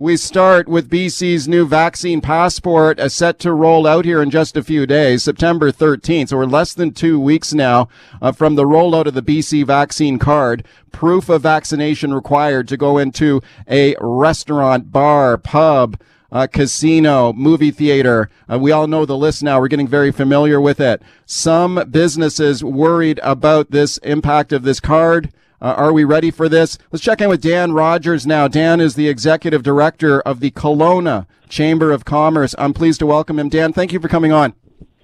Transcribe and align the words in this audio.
we 0.00 0.16
start 0.16 0.68
with 0.68 0.88
BC's 0.88 1.48
new 1.48 1.66
vaccine 1.66 2.20
passport 2.20 3.00
uh, 3.00 3.08
set 3.08 3.40
to 3.40 3.52
roll 3.52 3.84
out 3.84 4.04
here 4.04 4.22
in 4.22 4.30
just 4.30 4.56
a 4.56 4.62
few 4.62 4.86
days, 4.86 5.24
September 5.24 5.72
13th. 5.72 6.28
So 6.28 6.36
we're 6.36 6.44
less 6.44 6.72
than 6.72 6.92
two 6.92 7.18
weeks 7.18 7.52
now 7.52 7.88
uh, 8.22 8.30
from 8.30 8.54
the 8.54 8.62
rollout 8.62 9.06
of 9.06 9.14
the 9.14 9.22
BC 9.22 9.66
vaccine 9.66 10.20
card. 10.20 10.64
Proof 10.92 11.28
of 11.28 11.42
vaccination 11.42 12.14
required 12.14 12.68
to 12.68 12.76
go 12.76 12.96
into 12.96 13.42
a 13.68 13.96
restaurant, 14.00 14.92
bar, 14.92 15.36
pub, 15.36 16.00
uh, 16.30 16.46
casino, 16.46 17.32
movie 17.32 17.72
theater. 17.72 18.30
Uh, 18.48 18.56
we 18.56 18.70
all 18.70 18.86
know 18.86 19.04
the 19.04 19.16
list 19.16 19.42
now. 19.42 19.58
We're 19.58 19.66
getting 19.66 19.88
very 19.88 20.12
familiar 20.12 20.60
with 20.60 20.78
it. 20.78 21.02
Some 21.26 21.82
businesses 21.90 22.62
worried 22.62 23.18
about 23.24 23.72
this 23.72 23.96
impact 23.98 24.52
of 24.52 24.62
this 24.62 24.78
card. 24.78 25.32
Uh, 25.60 25.74
are 25.76 25.92
we 25.92 26.04
ready 26.04 26.30
for 26.30 26.48
this? 26.48 26.78
Let's 26.92 27.04
check 27.04 27.20
in 27.20 27.28
with 27.28 27.42
Dan 27.42 27.72
Rogers 27.72 28.26
now. 28.26 28.46
Dan 28.46 28.80
is 28.80 28.94
the 28.94 29.08
executive 29.08 29.62
director 29.62 30.20
of 30.20 30.40
the 30.40 30.52
Kelowna 30.52 31.26
Chamber 31.48 31.90
of 31.90 32.04
Commerce. 32.04 32.54
I'm 32.58 32.72
pleased 32.72 33.00
to 33.00 33.06
welcome 33.06 33.38
him. 33.38 33.48
Dan, 33.48 33.72
thank 33.72 33.92
you 33.92 33.98
for 33.98 34.08
coming 34.08 34.32
on. 34.32 34.54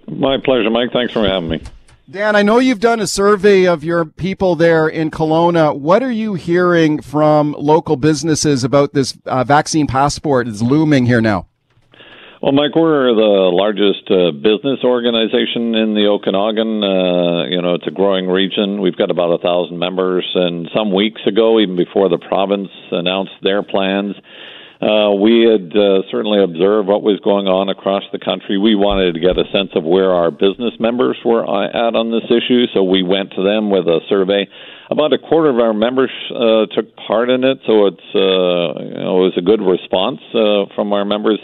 My 0.07 0.39
pleasure, 0.39 0.71
Mike. 0.71 0.93
Thanks 0.93 1.13
for 1.13 1.27
having 1.27 1.49
me. 1.49 1.63
Dan, 2.09 2.37
I 2.37 2.43
know 2.43 2.59
you've 2.59 2.81
done 2.81 3.01
a 3.01 3.07
survey 3.07 3.67
of 3.67 3.83
your 3.83 4.05
people 4.05 4.55
there 4.57 4.87
in 4.87 5.11
Kelowna. 5.11 5.77
What 5.77 6.03
are 6.03 6.11
you 6.11 6.35
hearing 6.35 7.01
from 7.01 7.57
local 7.59 7.97
businesses 7.97 8.63
about 8.63 8.93
this 8.93 9.17
uh, 9.25 9.43
vaccine 9.43 9.87
passport 9.87 10.47
that's 10.47 10.61
looming 10.61 11.07
here 11.07 11.23
now? 11.23 11.49
Well, 12.45 12.53
Mike, 12.53 12.77
we're 12.77 13.09
the 13.17 13.49
largest 13.49 14.05
uh, 14.13 14.29
business 14.37 14.85
organization 14.85 15.73
in 15.81 15.97
the 15.97 16.13
Okanagan. 16.13 16.85
Uh, 16.85 17.49
you 17.49 17.57
know, 17.65 17.73
it's 17.73 17.89
a 17.89 17.91
growing 17.91 18.29
region. 18.29 18.85
We've 18.85 19.01
got 19.01 19.09
about 19.09 19.33
a 19.33 19.41
thousand 19.41 19.81
members, 19.81 20.29
and 20.35 20.69
some 20.77 20.93
weeks 20.93 21.25
ago, 21.25 21.57
even 21.57 21.73
before 21.73 22.13
the 22.13 22.21
province 22.21 22.69
announced 22.93 23.33
their 23.41 23.65
plans, 23.65 24.13
uh, 24.85 25.17
we 25.17 25.49
had 25.49 25.73
uh, 25.73 26.05
certainly 26.13 26.37
observed 26.45 26.85
what 26.85 27.01
was 27.01 27.17
going 27.25 27.49
on 27.49 27.73
across 27.73 28.05
the 28.13 28.21
country. 28.21 28.61
We 28.61 28.77
wanted 28.77 29.17
to 29.17 29.25
get 29.25 29.41
a 29.41 29.49
sense 29.49 29.73
of 29.73 29.89
where 29.89 30.13
our 30.13 30.29
business 30.29 30.77
members 30.77 31.17
were 31.25 31.49
uh, 31.49 31.73
at 31.73 31.97
on 31.97 32.13
this 32.13 32.29
issue, 32.29 32.69
so 32.77 32.85
we 32.85 33.01
went 33.01 33.33
to 33.41 33.43
them 33.43 33.73
with 33.73 33.89
a 33.89 34.05
survey. 34.13 34.45
About 34.93 35.17
a 35.17 35.19
quarter 35.19 35.49
of 35.49 35.65
our 35.65 35.73
members 35.73 36.13
uh, 36.29 36.69
took 36.77 36.93
part 37.09 37.33
in 37.33 37.41
it, 37.41 37.65
so 37.65 37.89
it's 37.89 38.09
you 38.13 39.01
know, 39.01 39.25
it 39.25 39.33
was 39.33 39.37
a 39.41 39.47
good 39.49 39.65
response 39.65 40.21
from 40.77 40.93
our 40.93 41.09
members 41.09 41.41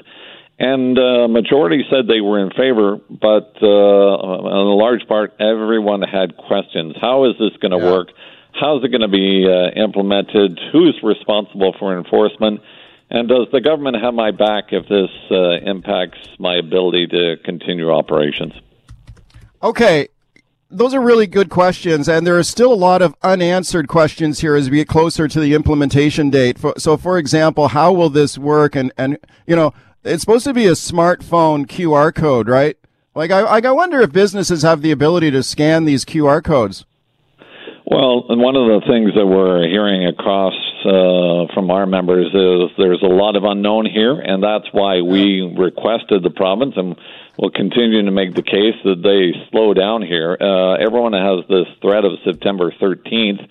and 0.60 0.98
uh, 0.98 1.26
majority 1.26 1.84
said 1.90 2.06
they 2.06 2.20
were 2.20 2.38
in 2.38 2.50
favor, 2.50 2.98
but 3.08 3.56
uh, 3.62 3.64
in 3.64 4.66
a 4.68 4.76
large 4.76 5.08
part, 5.08 5.32
everyone 5.40 6.02
had 6.02 6.36
questions. 6.36 6.94
How 7.00 7.24
is 7.24 7.36
this 7.38 7.56
going 7.62 7.72
to 7.72 7.78
yeah. 7.78 7.90
work? 7.90 8.08
How's 8.52 8.84
it 8.84 8.88
going 8.88 9.00
to 9.00 9.08
be 9.08 9.46
uh, 9.48 9.82
implemented? 9.82 10.60
Who's 10.70 11.00
responsible 11.02 11.74
for 11.78 11.96
enforcement? 11.96 12.60
And 13.08 13.26
does 13.26 13.48
the 13.52 13.62
government 13.62 13.96
have 14.02 14.12
my 14.12 14.32
back 14.32 14.64
if 14.72 14.86
this 14.86 15.08
uh, 15.30 15.66
impacts 15.68 16.18
my 16.38 16.56
ability 16.56 17.06
to 17.06 17.36
continue 17.42 17.90
operations? 17.90 18.52
Okay, 19.62 20.08
those 20.70 20.92
are 20.92 21.00
really 21.00 21.26
good 21.26 21.48
questions, 21.48 22.06
and 22.06 22.26
there 22.26 22.36
are 22.36 22.42
still 22.44 22.72
a 22.72 22.74
lot 22.74 23.00
of 23.00 23.14
unanswered 23.22 23.88
questions 23.88 24.40
here 24.40 24.54
as 24.54 24.68
we 24.68 24.76
get 24.76 24.88
closer 24.88 25.26
to 25.26 25.40
the 25.40 25.54
implementation 25.54 26.28
date. 26.28 26.58
So, 26.76 26.98
for 26.98 27.16
example, 27.16 27.68
how 27.68 27.92
will 27.92 28.10
this 28.10 28.36
work? 28.36 28.76
And 28.76 28.92
and 28.96 29.18
you 29.46 29.56
know, 29.56 29.72
it's 30.04 30.22
supposed 30.22 30.44
to 30.44 30.54
be 30.54 30.66
a 30.66 30.72
smartphone 30.72 31.66
QR 31.66 32.14
code, 32.14 32.48
right? 32.48 32.76
Like, 33.14 33.30
I, 33.30 33.40
I 33.40 33.70
wonder 33.72 34.00
if 34.00 34.12
businesses 34.12 34.62
have 34.62 34.82
the 34.82 34.92
ability 34.92 35.30
to 35.32 35.42
scan 35.42 35.84
these 35.84 36.04
QR 36.04 36.42
codes. 36.42 36.84
Well, 37.84 38.24
and 38.28 38.40
one 38.40 38.54
of 38.54 38.66
the 38.68 38.86
things 38.86 39.14
that 39.16 39.26
we're 39.26 39.66
hearing 39.66 40.06
across 40.06 40.54
uh, 40.84 41.52
from 41.52 41.72
our 41.72 41.86
members 41.86 42.28
is 42.28 42.70
there's 42.78 43.02
a 43.02 43.06
lot 43.06 43.34
of 43.34 43.42
unknown 43.42 43.84
here, 43.84 44.14
and 44.14 44.40
that's 44.40 44.66
why 44.70 45.00
we 45.00 45.42
requested 45.42 46.22
the 46.22 46.30
province, 46.30 46.74
and 46.76 46.94
will 47.36 47.50
continue 47.50 48.02
to 48.04 48.10
make 48.12 48.34
the 48.34 48.42
case 48.42 48.76
that 48.84 49.02
they 49.02 49.34
slow 49.50 49.74
down 49.74 50.02
here. 50.02 50.36
Uh, 50.40 50.74
everyone 50.74 51.14
has 51.14 51.44
this 51.48 51.66
threat 51.82 52.04
of 52.04 52.12
September 52.24 52.72
13th, 52.80 53.48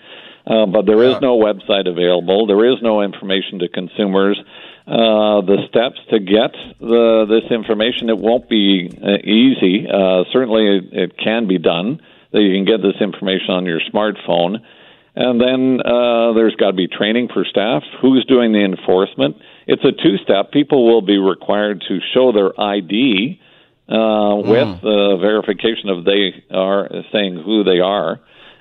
uh, 0.48 0.66
but 0.68 0.86
there 0.86 1.04
is 1.04 1.20
no 1.20 1.38
website 1.38 1.90
available. 1.90 2.48
There 2.48 2.72
is 2.72 2.82
no 2.82 3.02
information 3.02 3.60
to 3.60 3.68
consumers 3.68 4.40
uh, 4.90 5.42
the 5.42 5.58
steps 5.70 6.00
to 6.10 6.20
get 6.20 6.50
the, 6.80 7.26
this 7.30 7.52
information. 7.52 8.10
It 8.10 8.18
won't 8.18 8.50
be 8.50 8.90
uh, 8.90 9.22
easy. 9.24 9.86
Uh, 9.86 10.24
certainly, 10.34 10.66
it, 10.66 10.84
it, 10.92 11.18
can 11.18 11.48
be 11.48 11.60
done. 11.60 12.02
That 12.32 12.42
you 12.42 12.56
can 12.56 12.66
get 12.66 12.82
this 12.82 13.00
information 13.00 13.52
on 13.52 13.66
your 13.66 13.82
smartphone, 13.94 14.58
and 15.16 15.40
then 15.40 15.80
uh, 15.86 16.34
there's 16.34 16.56
got 16.56 16.72
to 16.72 16.78
be 16.78 16.88
training 16.88 17.30
for 17.32 17.46
staff. 17.46 17.84
Who's 18.02 18.26
doing 18.26 18.52
the 18.52 18.66
enforcement? 18.66 19.38
It's 19.68 19.84
a 19.84 19.92
two-step. 19.92 20.52
People 20.52 20.86
will 20.86 21.02
be 21.02 21.18
required 21.18 21.84
to 21.88 22.00
show 22.14 22.32
their 22.32 22.60
ID 22.60 23.40
mm. 23.90 24.48
with 24.48 24.82
the 24.82 25.18
verification 25.22 25.90
of 25.90 26.06
they 26.06 26.44
are 26.52 26.90
saying 27.12 27.42
who 27.44 27.64
they 27.64 27.80
are, 27.80 28.20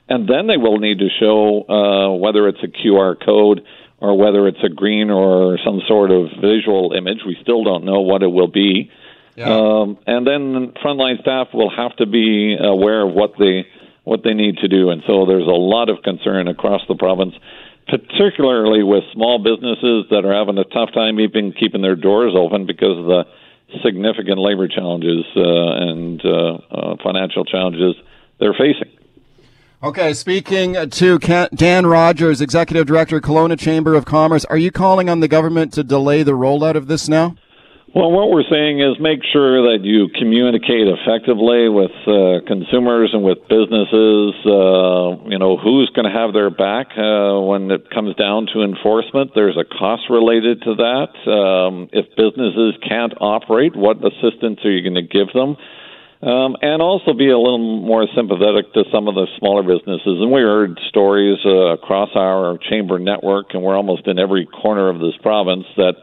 and 0.09 0.29
then 0.29 0.47
they 0.47 0.59
will 0.59 0.79
need 0.79 0.99
to 0.99 1.09
show 1.19 1.65
uh, 1.69 2.17
whether 2.17 2.49
it's 2.49 2.63
a 2.63 2.69
QR 2.69 3.17
code 3.23 3.65
or 4.01 4.17
whether 4.17 4.47
it's 4.47 4.63
a 4.63 4.69
green 4.69 5.11
or 5.11 5.59
some 5.65 5.81
sort 5.89 6.11
of 6.11 6.29
visual 6.41 6.93
image. 6.93 7.19
We 7.27 7.37
still 7.43 7.65
don't 7.65 7.85
know 7.85 8.01
what 8.01 8.23
it 8.23 8.29
will 8.29 8.51
be. 8.51 8.91
Yeah. 9.37 9.55
Um, 9.55 9.99
and 10.07 10.27
then 10.27 10.73
frontline 10.83 11.21
staff 11.21 11.49
will 11.55 11.71
have 11.71 11.95
to 11.97 12.07
be 12.07 12.57
aware 12.59 13.07
of 13.07 13.15
what 13.15 13.33
they 13.39 13.67
what 14.05 14.25
they 14.25 14.33
need 14.33 14.57
to 14.59 14.69
do. 14.69 14.91
And 14.91 15.03
so 15.07 15.27
there's 15.27 15.47
a 15.47 15.61
lot 15.61 15.91
of 15.91 16.03
concern 16.03 16.49
across 16.49 16.81
the 16.89 16.95
province, 16.95 17.35
particularly 17.87 18.83
with 18.83 19.05
small 19.13 19.39
businesses 19.39 20.07
that 20.11 20.25
are 20.25 20.33
having 20.33 20.57
a 20.57 20.65
tough 20.65 20.93
time 20.95 21.21
even 21.21 21.53
keeping 21.53 21.83
their 21.83 21.95
doors 21.95 22.33
open 22.35 22.65
because 22.65 22.99
of 22.99 23.05
the 23.05 23.25
significant 23.85 24.39
labor 24.39 24.67
challenges 24.67 25.25
uh, 25.37 25.43
and 25.43 26.25
uh, 26.25 26.59
uh, 26.71 26.97
financial 27.05 27.45
challenges 27.45 27.95
they're 28.41 28.55
facing. 28.55 28.98
Okay, 29.81 30.13
speaking 30.13 30.75
to 30.75 31.19
Dan 31.55 31.87
Rogers, 31.87 32.41
Executive 32.41 32.85
Director, 32.85 33.21
Kelowna 33.21 33.57
Chamber 33.57 33.95
of 33.95 34.05
Commerce, 34.05 34.45
are 34.47 34.59
you 34.59 34.73
calling 34.73 35.09
on 35.09 35.21
the 35.21 35.29
government 35.29 35.73
to 35.75 35.85
delay 35.85 36.25
the 36.25 36.33
rollout 36.33 36.75
of 36.75 36.89
this 36.89 37.09
now? 37.09 37.37
Well, 37.95 38.11
what 38.11 38.31
we're 38.31 38.43
saying 38.51 38.81
is 38.81 38.99
make 38.99 39.21
sure 39.33 39.71
that 39.71 39.85
you 39.85 40.09
communicate 40.19 40.89
effectively 40.91 41.69
with 41.71 41.95
uh, 42.11 42.43
consumers 42.51 43.11
and 43.15 43.23
with 43.23 43.39
businesses. 43.47 44.35
Uh, 44.43 45.23
you 45.31 45.39
know, 45.39 45.57
who's 45.57 45.89
going 45.95 46.11
to 46.11 46.13
have 46.13 46.35
their 46.35 46.51
back 46.51 46.99
uh, 46.99 47.39
when 47.39 47.71
it 47.71 47.89
comes 47.95 48.17
down 48.17 48.49
to 48.55 48.67
enforcement? 48.67 49.31
There's 49.37 49.57
a 49.57 49.65
cost 49.65 50.11
related 50.11 50.61
to 50.63 50.75
that. 50.75 51.15
Um, 51.31 51.89
if 51.93 52.05
businesses 52.19 52.75
can't 52.83 53.15
operate, 53.21 53.77
what 53.77 53.99
assistance 54.03 54.59
are 54.65 54.73
you 54.75 54.83
going 54.83 54.99
to 54.99 55.07
give 55.07 55.33
them? 55.33 55.55
Um, 56.23 56.57
and 56.63 56.83
also 56.83 57.13
be 57.13 57.31
a 57.31 57.39
little 57.39 57.59
more 57.59 58.07
sympathetic 58.15 58.73
to 58.75 58.85
some 58.93 59.07
of 59.07 59.15
the 59.15 59.27
smaller 59.39 59.63
businesses. 59.63 60.19
And 60.19 60.33
we 60.33 60.41
heard 60.41 60.79
stories 60.89 61.39
uh, 61.45 61.79
across 61.79 62.11
our 62.17 62.59
chamber 62.69 62.99
network, 62.99 63.55
and 63.55 63.63
we're 63.63 63.77
almost 63.77 64.07
in 64.07 64.19
every 64.19 64.47
corner 64.47 64.89
of 64.89 65.01
this 65.01 65.15
province 65.23 65.65
that. 65.77 65.95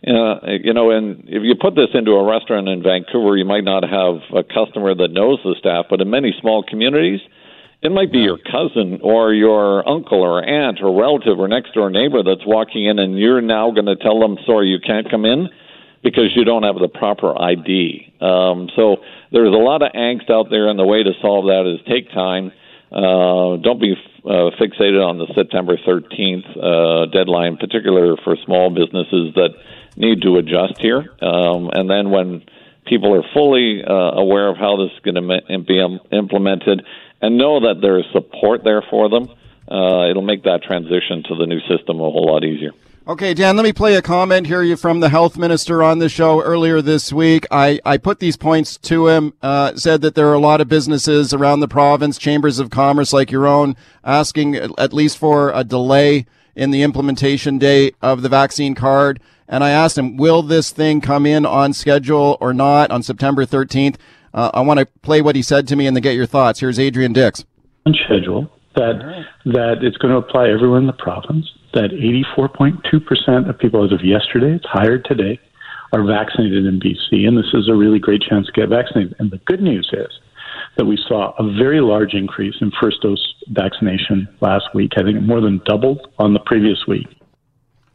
Uh, 0.00 0.56
you 0.64 0.72
know, 0.72 0.90
and 0.90 1.24
if 1.26 1.42
you 1.44 1.54
put 1.60 1.74
this 1.74 1.90
into 1.92 2.12
a 2.12 2.24
restaurant 2.24 2.66
in 2.70 2.82
Vancouver, 2.82 3.36
you 3.36 3.44
might 3.44 3.64
not 3.64 3.82
have 3.82 4.16
a 4.34 4.42
customer 4.42 4.94
that 4.94 5.12
knows 5.12 5.38
the 5.44 5.54
staff, 5.58 5.84
but 5.90 6.00
in 6.00 6.08
many 6.08 6.32
small 6.40 6.62
communities, 6.62 7.20
it 7.82 7.92
might 7.92 8.10
be 8.10 8.20
your 8.20 8.38
cousin 8.38 9.00
or 9.02 9.34
your 9.34 9.86
uncle 9.86 10.22
or 10.22 10.42
aunt 10.42 10.78
or 10.82 10.98
relative 10.98 11.38
or 11.38 11.48
next 11.48 11.74
door 11.74 11.90
neighbor 11.90 12.22
that's 12.22 12.46
walking 12.46 12.86
in, 12.86 12.98
and 12.98 13.18
you're 13.18 13.42
now 13.42 13.70
going 13.72 13.84
to 13.84 13.96
tell 13.96 14.18
them, 14.18 14.38
sorry, 14.46 14.68
you 14.68 14.78
can't 14.80 15.10
come 15.10 15.26
in 15.26 15.50
because 16.02 16.34
you 16.34 16.44
don't 16.44 16.62
have 16.62 16.76
the 16.76 16.88
proper 16.88 17.38
ID. 17.38 18.12
Um, 18.20 18.68
so 18.76 18.96
there's 19.32 19.54
a 19.54 19.58
lot 19.58 19.82
of 19.82 19.92
angst 19.92 20.30
out 20.30 20.50
there, 20.50 20.68
and 20.68 20.78
the 20.78 20.86
way 20.86 21.02
to 21.02 21.12
solve 21.20 21.46
that 21.46 21.66
is 21.66 21.80
take 21.86 22.10
time. 22.12 22.52
Uh, 22.90 23.56
don't 23.62 23.80
be 23.80 23.94
uh, 24.24 24.50
fixated 24.58 24.98
on 24.98 25.18
the 25.18 25.26
September 25.34 25.76
13th 25.76 26.56
uh, 26.58 27.06
deadline, 27.06 27.56
particularly 27.56 28.18
for 28.24 28.36
small 28.44 28.70
businesses 28.70 29.34
that 29.34 29.50
need 29.96 30.22
to 30.22 30.36
adjust 30.36 30.80
here. 30.80 31.06
Um, 31.22 31.70
and 31.72 31.88
then 31.88 32.10
when 32.10 32.42
people 32.86 33.14
are 33.14 33.22
fully 33.32 33.82
uh, 33.84 33.92
aware 33.92 34.48
of 34.48 34.56
how 34.56 34.76
this 34.76 34.90
is 34.92 35.00
going 35.00 35.14
to 35.14 35.58
be 35.60 35.80
implemented 36.10 36.84
and 37.22 37.38
know 37.38 37.60
that 37.60 37.80
there 37.80 37.98
is 37.98 38.06
support 38.12 38.64
there 38.64 38.82
for 38.90 39.08
them, 39.08 39.28
uh, 39.70 40.10
it'll 40.10 40.22
make 40.22 40.42
that 40.42 40.62
transition 40.64 41.22
to 41.28 41.36
the 41.36 41.46
new 41.46 41.60
system 41.68 42.00
a 42.00 42.10
whole 42.10 42.26
lot 42.26 42.44
easier. 42.44 42.72
Okay, 43.08 43.32
Dan, 43.32 43.56
let 43.56 43.62
me 43.62 43.72
play 43.72 43.94
a 43.96 44.02
comment 44.02 44.46
here 44.46 44.76
from 44.76 45.00
the 45.00 45.08
health 45.08 45.38
minister 45.38 45.82
on 45.82 46.00
the 46.00 46.08
show 46.10 46.42
earlier 46.42 46.82
this 46.82 47.10
week. 47.10 47.46
I, 47.50 47.80
I 47.84 47.96
put 47.96 48.20
these 48.20 48.36
points 48.36 48.76
to 48.76 49.08
him, 49.08 49.32
uh, 49.40 49.74
said 49.74 50.02
that 50.02 50.14
there 50.14 50.28
are 50.28 50.34
a 50.34 50.38
lot 50.38 50.60
of 50.60 50.68
businesses 50.68 51.32
around 51.32 51.60
the 51.60 51.66
province, 51.66 52.18
chambers 52.18 52.58
of 52.58 52.68
commerce 52.68 53.14
like 53.14 53.30
your 53.30 53.46
own, 53.46 53.74
asking 54.04 54.54
at 54.56 54.92
least 54.92 55.16
for 55.16 55.50
a 55.54 55.64
delay 55.64 56.26
in 56.54 56.72
the 56.72 56.82
implementation 56.82 57.58
date 57.58 57.96
of 58.02 58.20
the 58.20 58.28
vaccine 58.28 58.74
card. 58.74 59.18
And 59.48 59.64
I 59.64 59.70
asked 59.70 59.96
him, 59.96 60.18
will 60.18 60.42
this 60.42 60.70
thing 60.70 61.00
come 61.00 61.24
in 61.24 61.46
on 61.46 61.72
schedule 61.72 62.36
or 62.38 62.52
not 62.52 62.90
on 62.90 63.02
September 63.02 63.46
13th? 63.46 63.96
Uh, 64.34 64.50
I 64.52 64.60
want 64.60 64.78
to 64.78 64.86
play 65.00 65.22
what 65.22 65.36
he 65.36 65.42
said 65.42 65.66
to 65.68 65.74
me 65.74 65.86
and 65.86 65.96
then 65.96 66.02
get 66.02 66.14
your 66.16 66.26
thoughts. 66.26 66.60
Here's 66.60 66.78
Adrian 66.78 67.14
Dix. 67.14 67.46
On 67.86 67.94
schedule 68.04 68.52
that, 68.76 69.24
that 69.46 69.78
it's 69.80 69.96
going 69.96 70.12
to 70.12 70.18
apply 70.18 70.50
everywhere 70.50 70.78
in 70.78 70.86
the 70.86 70.92
province 70.92 71.50
that 71.74 71.90
84.2% 71.90 73.48
of 73.48 73.58
people 73.58 73.84
as 73.84 73.92
of 73.92 74.04
yesterday, 74.04 74.54
it's 74.54 74.66
higher 74.66 74.98
today, 74.98 75.38
are 75.92 76.04
vaccinated 76.04 76.66
in 76.66 76.80
BC. 76.80 77.26
And 77.26 77.36
this 77.36 77.52
is 77.52 77.68
a 77.68 77.74
really 77.74 77.98
great 77.98 78.22
chance 78.22 78.46
to 78.46 78.52
get 78.52 78.68
vaccinated. 78.68 79.14
And 79.18 79.30
the 79.30 79.38
good 79.38 79.62
news 79.62 79.88
is 79.92 80.08
that 80.76 80.84
we 80.84 80.98
saw 81.08 81.32
a 81.38 81.52
very 81.58 81.80
large 81.80 82.14
increase 82.14 82.54
in 82.60 82.70
first 82.80 83.02
dose 83.02 83.34
vaccination 83.48 84.28
last 84.40 84.66
week. 84.74 84.92
I 84.96 85.02
think 85.02 85.16
it 85.16 85.22
more 85.22 85.40
than 85.40 85.60
doubled 85.64 86.08
on 86.18 86.32
the 86.32 86.40
previous 86.40 86.86
week. 86.86 87.06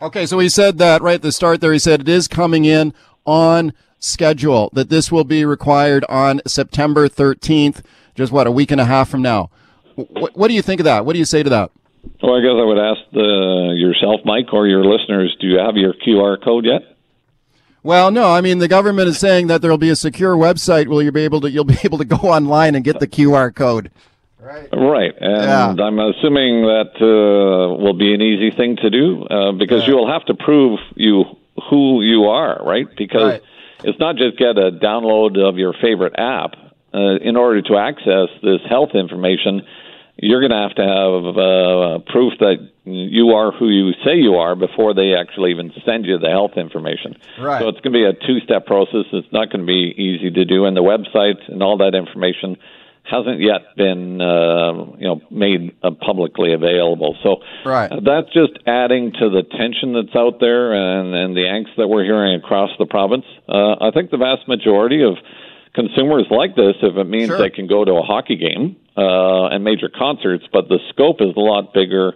Okay, 0.02 0.26
so 0.26 0.40
he 0.40 0.50
said 0.50 0.78
that 0.80 1.02
right 1.02 1.16
at 1.16 1.22
the 1.22 1.32
start 1.32 1.62
there. 1.62 1.74
He 1.74 1.80
said 1.80 2.02
it 2.02 2.10
is 2.10 2.28
coming 2.28 2.66
in 2.66 2.94
on 3.26 3.74
schedule, 4.00 4.70
that 4.74 4.90
this 4.90 5.12
will 5.12 5.24
be 5.24 5.46
required 5.46 6.06
on 6.10 6.42
September 6.46 7.08
13th, 7.08 7.82
just 8.14 8.32
what, 8.32 8.46
a 8.46 8.52
week 8.52 8.72
and 8.72 8.82
a 8.82 8.86
half 8.86 9.10
from 9.10 9.22
now. 9.22 9.50
What, 9.96 10.36
what 10.36 10.48
do 10.50 10.54
you 10.54 10.62
think 10.62 10.80
of 10.80 10.86
that? 10.86 11.06
What 11.06 11.14
do 11.14 11.20
you 11.20 11.26
say 11.26 11.44
to 11.44 11.50
that? 11.50 11.72
Well, 12.22 12.36
I 12.36 12.42
guess 12.42 12.56
I 12.58 12.64
would 12.64 12.78
ask 12.78 13.02
the, 13.12 13.76
yourself, 13.76 14.22
Mike, 14.26 14.54
or 14.54 14.68
your 14.68 14.84
listeners, 14.84 15.36
do 15.40 15.48
you 15.48 15.60
have 15.60 15.76
your 15.76 15.94
QR 15.94 16.44
code 16.44 16.66
yet? 16.66 16.82
Well, 17.84 18.10
no. 18.10 18.32
I 18.32 18.42
mean, 18.42 18.58
the 18.58 18.68
government 18.68 19.08
is 19.10 19.20
saying 19.20 19.48
that 19.48 19.62
there 19.62 19.70
will 19.70 19.78
be 19.78 19.92
a 19.92 19.96
secure 19.96 20.36
website 20.36 20.88
where 20.88 21.04
you'll 21.04 21.14
be 21.14 21.22
able 21.22 21.42
to 21.42 21.52
you'll 21.52 21.66
be 21.66 21.78
able 21.84 22.00
to 22.00 22.06
go 22.06 22.18
online 22.18 22.74
and 22.74 22.84
get 22.84 23.00
the 23.00 23.08
QR 23.08 23.54
code. 23.54 23.92
Right. 24.40 24.70
Right. 24.72 25.14
And 25.20 25.78
yeah. 25.78 25.86
I'm 25.86 26.00
assuming 26.00 26.64
that 26.64 26.94
uh, 27.02 27.76
will 27.78 27.98
be 27.98 28.14
an 28.14 28.22
easy 28.22 28.50
thing 28.56 28.78
to 28.78 28.90
do 28.90 29.24
uh, 29.26 29.52
because 29.52 29.82
yeah. 29.82 29.90
you'll 29.90 30.12
have 30.12 30.26
to 30.26 30.34
prove 30.34 30.80
you 30.96 31.26
who 31.70 32.02
you 32.02 32.26
are, 32.26 32.60
right? 32.64 32.88
Because 32.98 33.34
right. 33.34 33.42
it's 33.84 34.00
not 34.00 34.18
just 34.18 34.38
get 34.38 34.58
a 34.58 34.72
download 34.72 35.38
of 35.38 35.58
your 35.58 35.74
favorite 35.74 36.14
app. 36.18 36.56
Uh, 36.94 37.18
in 37.18 37.36
order 37.36 37.62
to 37.62 37.76
access 37.76 38.30
this 38.42 38.62
health 38.70 38.92
information, 38.96 39.62
you're 40.18 40.40
going 40.40 40.52
to 40.52 40.64
have 40.64 40.76
to 40.76 40.84
have 40.84 41.24
uh, 41.36 42.12
proof 42.12 42.34
that 42.40 42.70
you 42.86 43.30
are 43.32 43.52
who 43.52 43.70
you 43.70 43.92
say 44.06 44.16
you 44.16 44.36
are 44.36 44.56
before 44.56 44.94
they 44.94 45.14
actually 45.14 45.52
even 45.52 45.74
send 45.86 46.06
you 46.06 46.18
the 46.18 46.30
health 46.30 46.54
information. 46.56 47.16
Right. 47.40 47.62
So 47.62 47.68
it's 47.68 47.82
going 47.82 47.94
to 47.94 48.00
be 48.00 48.06
a 48.06 48.14
two-step 48.14 48.66
process. 48.66 49.06
It's 49.12 49.32
not 49.34 49.50
going 49.50 49.62
to 49.62 49.68
be 49.68 49.94
easy 49.98 50.32
to 50.32 50.46
do, 50.46 50.66
and 50.66 50.78
the 50.78 50.84
website 50.84 51.52
and 51.52 51.62
all 51.62 51.78
that 51.78 51.96
information 51.96 52.58
hasn't 53.04 53.40
yet 53.40 53.76
been 53.76 54.22
uh, 54.22 54.74
you 54.98 55.08
know 55.08 55.22
made 55.30 55.76
uh, 55.84 55.92
publicly 55.92 56.54
available. 56.54 57.18
So 57.22 57.38
right. 57.66 57.92
uh, 57.92 58.00
that's 58.04 58.32
just 58.34 58.58
adding 58.66 59.12
to 59.20 59.30
the 59.30 59.44
tension 59.44 59.94
that's 59.94 60.16
out 60.16 60.40
there 60.40 60.74
and, 60.74 61.14
and 61.14 61.36
the 61.36 61.44
angst 61.44 61.76
that 61.78 61.88
we're 61.88 62.04
hearing 62.04 62.36
across 62.36 62.72
the 62.80 62.86
province. 62.86 63.26
Uh, 63.48 63.76
I 63.82 63.92
think 63.94 64.12
the 64.12 64.18
vast 64.18 64.48
majority 64.48 65.04
of 65.04 65.18
consumers 65.74 66.26
like 66.32 66.56
this 66.56 66.76
if 66.82 66.96
it 66.96 67.04
means 67.04 67.28
sure. 67.28 67.38
they 67.38 67.50
can 67.50 67.68
go 67.68 67.84
to 67.84 67.94
a 67.94 68.02
hockey 68.02 68.38
game 68.38 68.78
uh, 68.98 69.48
and 69.48 69.64
major 69.64 69.90
concerts, 69.90 70.46
but 70.52 70.68
the 70.70 70.80
scope 70.90 71.18
is 71.20 71.36
a 71.36 71.40
lot 71.40 71.74
bigger 71.74 72.14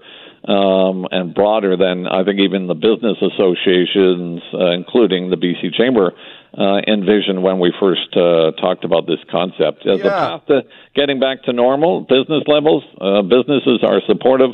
um, 0.48 1.06
and 1.12 1.34
broader 1.36 1.76
than 1.76 2.08
I 2.08 2.24
think 2.24 2.40
even 2.40 2.68
the 2.68 2.76
business 2.76 3.18
associations, 3.22 4.42
uh, 4.54 4.72
including 4.72 5.30
the 5.30 5.36
BC 5.36 5.74
Chamber, 5.76 6.14
uh, 6.58 6.80
envisioned 6.88 7.44
when 7.44 7.60
we 7.60 7.74
first 7.80 8.16
uh, 8.16 8.52
talked 8.60 8.86
about 8.86 9.06
this 9.06 9.20
concept. 9.30 9.86
As 9.86 10.00
yeah. 10.00 10.08
a 10.08 10.10
path 10.10 10.46
to 10.48 10.62
getting 10.96 11.20
back 11.20 11.44
to 11.44 11.54
normal, 11.54 12.02
business 12.02 12.44
levels, 12.48 12.84
uh, 13.00 13.22
businesses 13.22 13.84
are 13.84 14.02
supportive 14.08 14.52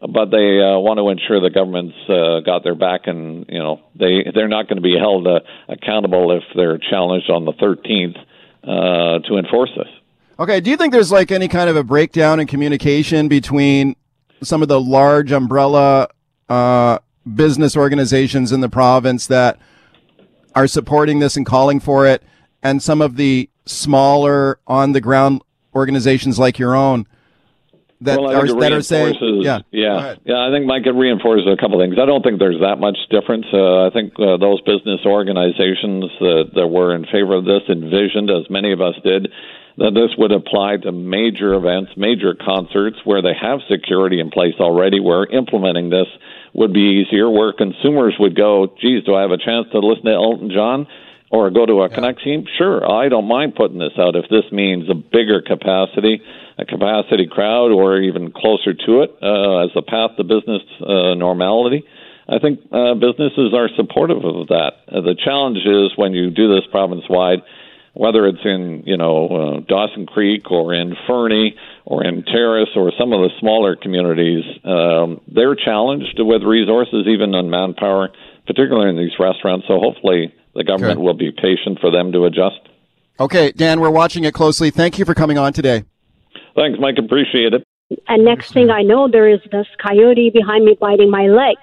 but 0.00 0.30
they 0.30 0.60
uh, 0.60 0.78
want 0.78 0.98
to 0.98 1.08
ensure 1.08 1.40
the 1.40 1.50
government's 1.50 1.96
uh, 2.08 2.40
got 2.40 2.62
their 2.64 2.74
back, 2.74 3.06
and 3.06 3.46
you 3.48 3.58
know 3.58 3.80
they 3.94 4.30
they're 4.34 4.48
not 4.48 4.68
going 4.68 4.76
to 4.76 4.82
be 4.82 4.96
held 4.98 5.26
uh, 5.26 5.40
accountable 5.68 6.36
if 6.36 6.44
they're 6.54 6.78
challenged 6.78 7.30
on 7.30 7.44
the 7.44 7.52
13th 7.52 8.18
uh, 8.62 9.26
to 9.26 9.38
enforce 9.38 9.70
this. 9.76 9.88
Okay, 10.38 10.60
do 10.60 10.70
you 10.70 10.76
think 10.76 10.92
there's 10.92 11.10
like 11.10 11.30
any 11.30 11.48
kind 11.48 11.70
of 11.70 11.76
a 11.76 11.84
breakdown 11.84 12.40
in 12.40 12.46
communication 12.46 13.26
between 13.26 13.96
some 14.42 14.60
of 14.60 14.68
the 14.68 14.80
large 14.80 15.32
umbrella 15.32 16.08
uh, 16.50 16.98
business 17.34 17.76
organizations 17.76 18.52
in 18.52 18.60
the 18.60 18.68
province 18.68 19.26
that 19.28 19.58
are 20.54 20.66
supporting 20.66 21.20
this 21.20 21.36
and 21.36 21.46
calling 21.46 21.80
for 21.80 22.06
it, 22.06 22.22
and 22.62 22.82
some 22.82 23.00
of 23.00 23.16
the 23.16 23.48
smaller 23.64 24.58
on 24.66 24.92
the 24.92 25.00
ground 25.00 25.40
organizations 25.74 26.38
like 26.38 26.58
your 26.58 26.74
own 26.74 27.06
that 28.02 28.20
well, 28.20 28.36
are 28.36 28.60
that 28.60 28.72
are 28.72 28.82
saying, 28.82 29.16
yeah, 29.40 29.60
yeah, 29.70 30.16
yeah. 30.24 30.46
I 30.46 30.50
think 30.52 30.66
Mike 30.66 30.84
could 30.84 30.96
reinforce 30.96 31.40
a 31.46 31.56
couple 31.56 31.80
things. 31.80 31.96
I 32.00 32.04
don't 32.04 32.22
think 32.22 32.38
there's 32.38 32.60
that 32.60 32.76
much 32.76 32.98
difference. 33.08 33.46
Uh, 33.50 33.86
I 33.86 33.90
think 33.90 34.12
uh, 34.20 34.36
those 34.36 34.60
business 34.62 35.00
organizations 35.06 36.04
that, 36.20 36.50
that 36.56 36.68
were 36.68 36.94
in 36.94 37.06
favor 37.06 37.34
of 37.34 37.46
this 37.46 37.62
envisioned, 37.70 38.28
as 38.28 38.50
many 38.50 38.72
of 38.72 38.82
us 38.82 38.94
did, 39.02 39.32
that 39.78 39.92
this 39.94 40.16
would 40.16 40.32
apply 40.32 40.78
to 40.78 40.92
major 40.92 41.54
events, 41.54 41.92
major 41.96 42.34
concerts 42.34 42.96
where 43.04 43.22
they 43.22 43.34
have 43.40 43.60
security 43.70 44.20
in 44.20 44.30
place 44.30 44.54
already, 44.58 45.00
where 45.00 45.26
implementing 45.26 45.90
this 45.90 46.08
would 46.54 46.72
be 46.72 47.04
easier, 47.04 47.28
where 47.28 47.52
consumers 47.52 48.14
would 48.18 48.34
go, 48.34 48.74
geez, 48.80 49.04
do 49.04 49.14
I 49.14 49.22
have 49.22 49.32
a 49.32 49.38
chance 49.38 49.66
to 49.72 49.78
listen 49.78 50.06
to 50.06 50.12
Elton 50.12 50.50
John? 50.50 50.86
Or 51.28 51.50
go 51.50 51.66
to 51.66 51.82
a 51.82 51.88
yeah. 51.88 51.94
Connect 51.94 52.22
team? 52.22 52.44
Sure, 52.56 52.88
I 52.88 53.08
don't 53.08 53.26
mind 53.26 53.56
putting 53.56 53.78
this 53.78 53.98
out 53.98 54.14
if 54.14 54.30
this 54.30 54.44
means 54.52 54.88
a 54.88 54.94
bigger 54.94 55.42
capacity 55.42 56.22
a 56.58 56.64
capacity 56.64 57.26
crowd 57.26 57.70
or 57.70 58.00
even 58.00 58.32
closer 58.32 58.72
to 58.72 59.02
it 59.02 59.10
uh, 59.22 59.64
as 59.64 59.70
a 59.76 59.82
path 59.82 60.16
to 60.16 60.24
business 60.24 60.62
uh, 60.80 61.14
normality. 61.14 61.84
I 62.28 62.38
think 62.38 62.60
uh, 62.72 62.94
businesses 62.94 63.54
are 63.54 63.68
supportive 63.76 64.24
of 64.24 64.48
that. 64.48 64.72
Uh, 64.88 65.00
the 65.02 65.14
challenge 65.22 65.58
is 65.58 65.96
when 65.96 66.12
you 66.12 66.30
do 66.30 66.48
this 66.48 66.64
province 66.70 67.04
wide, 67.08 67.42
whether 67.96 68.26
it's 68.26 68.44
in 68.44 68.82
you 68.86 68.96
know 68.96 69.26
uh, 69.28 69.60
Dawson 69.66 70.06
Creek 70.06 70.50
or 70.50 70.74
in 70.74 70.94
Fernie 71.06 71.56
or 71.84 72.04
in 72.04 72.22
Terrace 72.24 72.68
or 72.76 72.92
some 72.98 73.12
of 73.12 73.20
the 73.20 73.30
smaller 73.40 73.76
communities, 73.76 74.44
um, 74.64 75.20
they're 75.28 75.54
challenged 75.54 76.16
with 76.18 76.42
resources, 76.42 77.06
even 77.08 77.34
on 77.34 77.48
manpower, 77.48 78.10
particularly 78.46 78.90
in 78.90 78.96
these 78.96 79.18
restaurants. 79.18 79.66
So 79.66 79.78
hopefully 79.80 80.34
the 80.54 80.64
government 80.64 81.00
will 81.00 81.16
be 81.16 81.30
patient 81.32 81.78
for 81.80 81.90
them 81.90 82.12
to 82.12 82.24
adjust. 82.24 82.60
Okay, 83.18 83.52
Dan, 83.52 83.80
we're 83.80 83.90
watching 83.90 84.24
it 84.24 84.34
closely. 84.34 84.70
Thank 84.70 84.98
you 84.98 85.04
for 85.04 85.14
coming 85.14 85.38
on 85.38 85.52
today. 85.52 85.84
Thanks, 86.54 86.78
Mike. 86.78 86.96
Appreciate 86.98 87.54
it. 87.54 87.64
And 88.08 88.24
next 88.24 88.52
thing 88.52 88.70
I 88.70 88.82
know, 88.82 89.08
there 89.10 89.28
is 89.28 89.40
this 89.52 89.66
coyote 89.80 90.30
behind 90.30 90.64
me 90.64 90.76
biting 90.78 91.10
my 91.10 91.26
leg. 91.28 91.56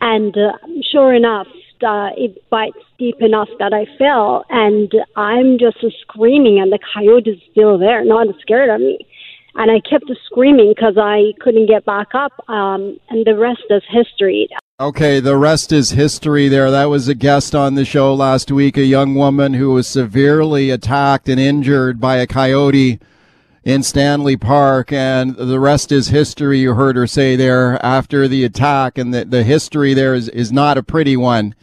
And 0.00 0.36
uh, 0.36 0.52
sure 0.90 1.14
enough, 1.14 1.46
uh, 1.82 2.10
it 2.16 2.48
bites 2.50 2.78
deep 2.98 3.16
enough 3.20 3.48
that 3.58 3.72
I 3.72 3.86
fell. 3.98 4.44
And 4.50 4.92
I'm 5.16 5.58
just 5.58 5.78
screaming, 6.00 6.60
and 6.60 6.72
the 6.72 6.78
coyote 6.94 7.30
is 7.30 7.40
still 7.50 7.78
there, 7.78 8.04
not 8.04 8.26
scared 8.40 8.70
of 8.70 8.80
me. 8.80 8.98
And 9.54 9.70
I 9.70 9.80
kept 9.80 10.10
screaming 10.26 10.72
because 10.74 10.96
I 10.96 11.32
couldn't 11.40 11.66
get 11.66 11.84
back 11.84 12.14
up. 12.14 12.32
Um, 12.48 12.98
and 13.10 13.26
the 13.26 13.36
rest 13.36 13.64
is 13.68 13.82
history. 13.90 14.48
Okay, 14.80 15.20
the 15.20 15.36
rest 15.36 15.72
is 15.72 15.90
history 15.90 16.48
there. 16.48 16.70
That 16.70 16.86
was 16.86 17.06
a 17.06 17.14
guest 17.14 17.54
on 17.54 17.74
the 17.74 17.84
show 17.84 18.14
last 18.14 18.50
week, 18.50 18.76
a 18.76 18.84
young 18.84 19.14
woman 19.14 19.54
who 19.54 19.70
was 19.70 19.86
severely 19.86 20.70
attacked 20.70 21.28
and 21.28 21.38
injured 21.38 22.00
by 22.00 22.16
a 22.16 22.26
coyote 22.26 22.98
in 23.64 23.82
Stanley 23.82 24.36
Park, 24.36 24.92
and 24.92 25.36
the 25.36 25.60
rest 25.60 25.92
is 25.92 26.08
history. 26.08 26.60
You 26.60 26.74
heard 26.74 26.96
her 26.96 27.06
say 27.06 27.36
there 27.36 27.84
after 27.84 28.26
the 28.26 28.44
attack, 28.44 28.98
and 28.98 29.14
the, 29.14 29.24
the 29.24 29.44
history 29.44 29.94
there 29.94 30.14
is, 30.14 30.28
is 30.30 30.50
not 30.50 30.78
a 30.78 30.82
pretty 30.82 31.16
one. 31.16 31.54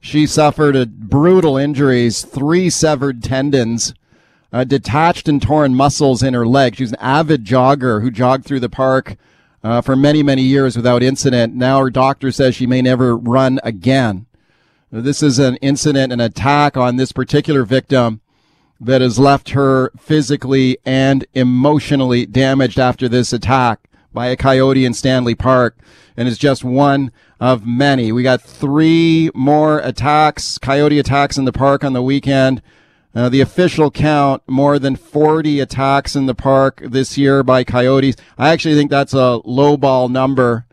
She 0.00 0.26
suffered 0.26 0.76
a 0.76 0.86
brutal 0.86 1.56
injuries, 1.56 2.22
three 2.22 2.70
severed 2.70 3.22
tendons, 3.22 3.94
uh, 4.52 4.64
detached 4.64 5.28
and 5.28 5.42
torn 5.42 5.74
muscles 5.74 6.22
in 6.22 6.34
her 6.34 6.46
leg. 6.46 6.76
She 6.76 6.84
was 6.84 6.92
an 6.92 6.98
avid 7.00 7.44
jogger 7.44 8.00
who 8.00 8.10
jogged 8.10 8.44
through 8.44 8.60
the 8.60 8.68
park 8.68 9.16
uh, 9.62 9.80
for 9.80 9.96
many, 9.96 10.22
many 10.22 10.42
years 10.42 10.76
without 10.76 11.02
incident. 11.02 11.54
Now 11.54 11.80
her 11.80 11.90
doctor 11.90 12.32
says 12.32 12.54
she 12.54 12.66
may 12.66 12.80
never 12.80 13.16
run 13.16 13.60
again. 13.62 14.26
This 14.90 15.22
is 15.22 15.38
an 15.38 15.56
incident, 15.56 16.12
an 16.12 16.20
attack 16.20 16.76
on 16.76 16.96
this 16.96 17.12
particular 17.12 17.64
victim 17.64 18.20
that 18.80 19.00
has 19.00 19.18
left 19.18 19.50
her 19.50 19.92
physically 19.98 20.78
and 20.84 21.26
emotionally 21.34 22.24
damaged 22.24 22.78
after 22.78 23.08
this 23.08 23.32
attack 23.32 23.88
by 24.12 24.26
a 24.26 24.36
coyote 24.36 24.84
in 24.84 24.94
Stanley 24.94 25.34
Park 25.34 25.78
and 26.16 26.26
is 26.26 26.38
just 26.38 26.64
one 26.64 27.12
of 27.38 27.66
many. 27.66 28.10
We 28.12 28.22
got 28.22 28.42
three 28.42 29.30
more 29.34 29.78
attacks, 29.80 30.58
coyote 30.58 30.98
attacks 30.98 31.38
in 31.38 31.44
the 31.44 31.52
park 31.52 31.84
on 31.84 31.92
the 31.92 32.02
weekend. 32.02 32.62
Uh, 33.14 33.28
the 33.28 33.40
official 33.40 33.90
count, 33.90 34.42
more 34.46 34.78
than 34.78 34.94
40 34.94 35.60
attacks 35.60 36.14
in 36.14 36.26
the 36.26 36.34
park 36.34 36.80
this 36.84 37.18
year 37.18 37.42
by 37.42 37.64
coyotes. 37.64 38.16
I 38.38 38.50
actually 38.50 38.76
think 38.76 38.90
that's 38.90 39.14
a 39.14 39.40
lowball 39.44 40.10
number. 40.10 40.66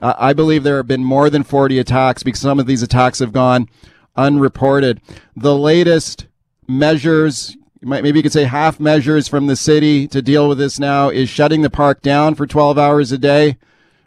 Uh, 0.00 0.14
I 0.16 0.34
believe 0.34 0.62
there 0.62 0.76
have 0.76 0.86
been 0.86 1.04
more 1.04 1.30
than 1.30 1.42
40 1.42 1.78
attacks 1.78 2.22
because 2.22 2.40
some 2.40 2.60
of 2.60 2.66
these 2.66 2.82
attacks 2.82 3.18
have 3.18 3.32
gone 3.32 3.68
unreported. 4.16 5.00
The 5.34 5.56
latest 5.56 6.26
measures, 6.66 7.56
maybe 7.80 8.18
you 8.18 8.22
could 8.22 8.32
say 8.32 8.44
half 8.44 8.80
measures 8.80 9.28
from 9.28 9.46
the 9.46 9.56
city 9.56 10.06
to 10.08 10.22
deal 10.22 10.48
with 10.48 10.58
this 10.58 10.78
now 10.78 11.08
is 11.08 11.28
shutting 11.28 11.62
the 11.62 11.70
park 11.70 12.02
down 12.02 12.34
for 12.34 12.46
12 12.46 12.78
hours 12.78 13.12
a 13.12 13.18
day. 13.18 13.56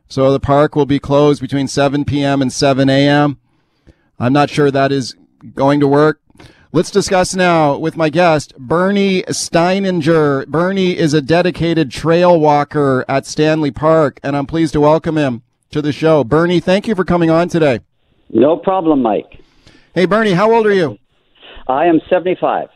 So 0.07 0.31
the 0.31 0.39
park 0.39 0.75
will 0.75 0.85
be 0.85 0.99
closed 0.99 1.41
between 1.41 1.67
7 1.67 2.05
p.m. 2.05 2.41
and 2.41 2.51
7 2.51 2.89
a.m. 2.89 3.39
I'm 4.19 4.33
not 4.33 4.49
sure 4.49 4.71
that 4.71 4.91
is 4.91 5.15
going 5.53 5.79
to 5.81 5.87
work. 5.87 6.21
Let's 6.73 6.91
discuss 6.91 7.33
now 7.33 7.77
with 7.77 7.95
my 7.95 8.09
guest, 8.09 8.53
Bernie 8.57 9.23
Steininger. 9.23 10.47
Bernie 10.47 10.97
is 10.97 11.13
a 11.13 11.21
dedicated 11.21 11.91
trail 11.91 12.39
walker 12.39 13.05
at 13.07 13.25
Stanley 13.25 13.71
Park, 13.71 14.19
and 14.21 14.35
I'm 14.35 14.45
pleased 14.45 14.73
to 14.73 14.81
welcome 14.81 15.17
him 15.17 15.43
to 15.71 15.81
the 15.81 15.93
show. 15.93 16.23
Bernie, 16.23 16.59
thank 16.59 16.87
you 16.87 16.93
for 16.95 17.05
coming 17.05 17.29
on 17.29 17.47
today. 17.47 17.79
No 18.29 18.57
problem, 18.57 19.01
Mike. 19.01 19.39
Hey, 19.93 20.05
Bernie, 20.05 20.33
how 20.33 20.53
old 20.53 20.65
are 20.67 20.73
you? 20.73 20.99
I 21.67 21.85
am 21.85 21.99
75. 22.09 22.69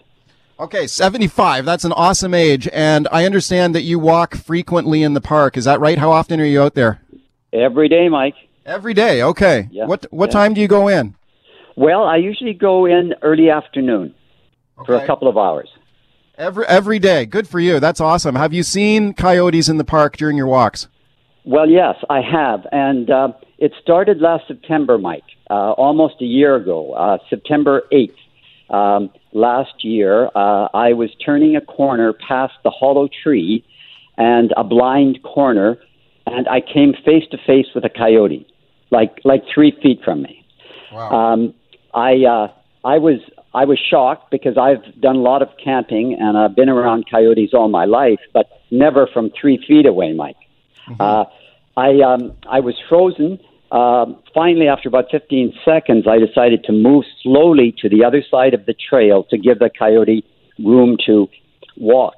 Okay, 0.60 0.86
75. 0.86 1.66
That's 1.66 1.84
an 1.86 1.92
awesome 1.94 2.34
age. 2.34 2.70
And 2.72 3.08
I 3.12 3.26
understand 3.26 3.74
that 3.74 3.82
you 3.82 3.98
walk 3.98 4.36
frequently 4.36 5.02
in 5.02 5.14
the 5.14 5.22
park. 5.22 5.58
Is 5.58 5.66
that 5.66 5.80
right? 5.80 5.98
How 5.98 6.12
often 6.12 6.40
are 6.40 6.46
you 6.46 6.62
out 6.62 6.76
there? 6.76 7.02
Every 7.52 7.90
day, 7.90 8.10
Mike. 8.10 8.36
Every 8.66 8.94
day. 8.94 9.24
Okay. 9.24 9.68
Yeah, 9.72 9.86
What 9.88 10.06
what 10.12 10.30
yeah. 10.30 10.34
time 10.34 10.54
do 10.54 10.62
you 10.62 10.68
go 10.68 10.88
in? 10.88 11.16
Well, 11.76 12.04
I 12.04 12.18
usually 12.18 12.54
go 12.54 12.86
in 12.86 13.16
early 13.24 13.50
afternoon 13.50 14.14
for 14.86 14.96
a 14.96 15.06
couple 15.08 15.28
of 15.28 15.38
hours. 15.38 15.70
Every 16.38 16.66
every 16.68 17.00
day. 17.00 17.26
Good 17.26 17.48
for 17.48 17.60
you. 17.60 17.80
That's 17.80 18.00
awesome. 18.00 18.36
Have 18.36 18.54
you 18.54 18.62
seen 18.62 19.14
coyotes 19.14 19.68
in 19.68 19.78
the 19.78 19.84
park 19.84 20.16
during 20.16 20.38
your 20.38 20.48
walks? 20.48 20.88
Well, 21.44 21.68
yes, 21.68 21.96
I 22.10 22.22
have. 22.22 22.68
And 22.72 23.10
uh, 23.10 23.30
it 23.58 23.74
started 23.82 24.22
last 24.22 24.48
September, 24.48 25.00
Mike, 25.00 25.24
uh, 25.50 25.72
almost 25.72 26.16
a 26.22 26.26
year 26.26 26.56
ago, 26.56 26.94
uh, 26.94 27.18
September 27.30 27.82
8th. 27.92 28.14
Um, 28.72 29.10
last 29.34 29.84
year, 29.84 30.28
uh, 30.34 30.68
I 30.74 30.94
was 30.94 31.10
turning 31.24 31.56
a 31.56 31.62
corner 31.62 32.14
past 32.14 32.54
the 32.64 32.70
hollow 32.70 33.10
tree 33.24 33.66
and 34.18 34.54
a 34.56 34.64
blind 34.64 35.22
corner, 35.24 35.78
and 36.26 36.48
I 36.48 36.62
came 36.62 36.94
face 37.06 37.26
to 37.32 37.38
face 37.46 37.68
with 37.76 37.84
a 37.84 37.90
coyote, 37.90 38.48
like 38.90 39.20
like 39.24 39.44
three 39.54 39.72
feet 39.82 40.02
from 40.04 40.22
me. 40.22 40.46
Um, 41.12 41.54
I 41.94 42.24
uh, 42.26 42.48
I 42.84 42.98
was 42.98 43.20
I 43.54 43.66
was 43.66 43.80
shocked 43.80 44.32
because 44.32 44.58
I've 44.58 45.02
done 45.02 45.18
a 45.18 45.22
lot 45.22 45.42
of 45.42 45.50
camping 45.64 46.18
and 46.20 46.38
I've 46.38 46.56
been 46.56 46.70
around 46.70 47.06
coyotes 47.10 47.54
all 47.54 47.68
my 47.68 47.86
life, 47.86 48.20
but 48.34 48.50
never 48.72 49.08
from 49.08 49.32
three 49.40 49.64
feet 49.68 49.86
away, 49.86 50.14
Mike. 50.14 50.38
Uh, 51.00 51.26
I 51.78 52.02
um, 52.02 52.34
I 52.50 52.60
was 52.60 52.76
frozen. 52.90 53.40
Uh, 53.72 54.06
finally, 54.34 54.68
after 54.68 54.90
about 54.90 55.06
15 55.10 55.54
seconds, 55.64 56.06
I 56.06 56.20
decided 56.20 56.66
to 56.66 56.74
move 56.74 57.06
slowly 57.24 57.74
to 57.82 57.88
the 57.88 58.04
other 58.04 58.22
side 58.30 58.54
of 58.54 58.66
the 58.66 58.74
trail 58.74 59.24
to 59.30 59.38
give 59.38 59.60
the 59.60 59.70
coyote 59.70 60.26
room 60.60 60.98
to 61.06 61.30
walk 61.78 62.16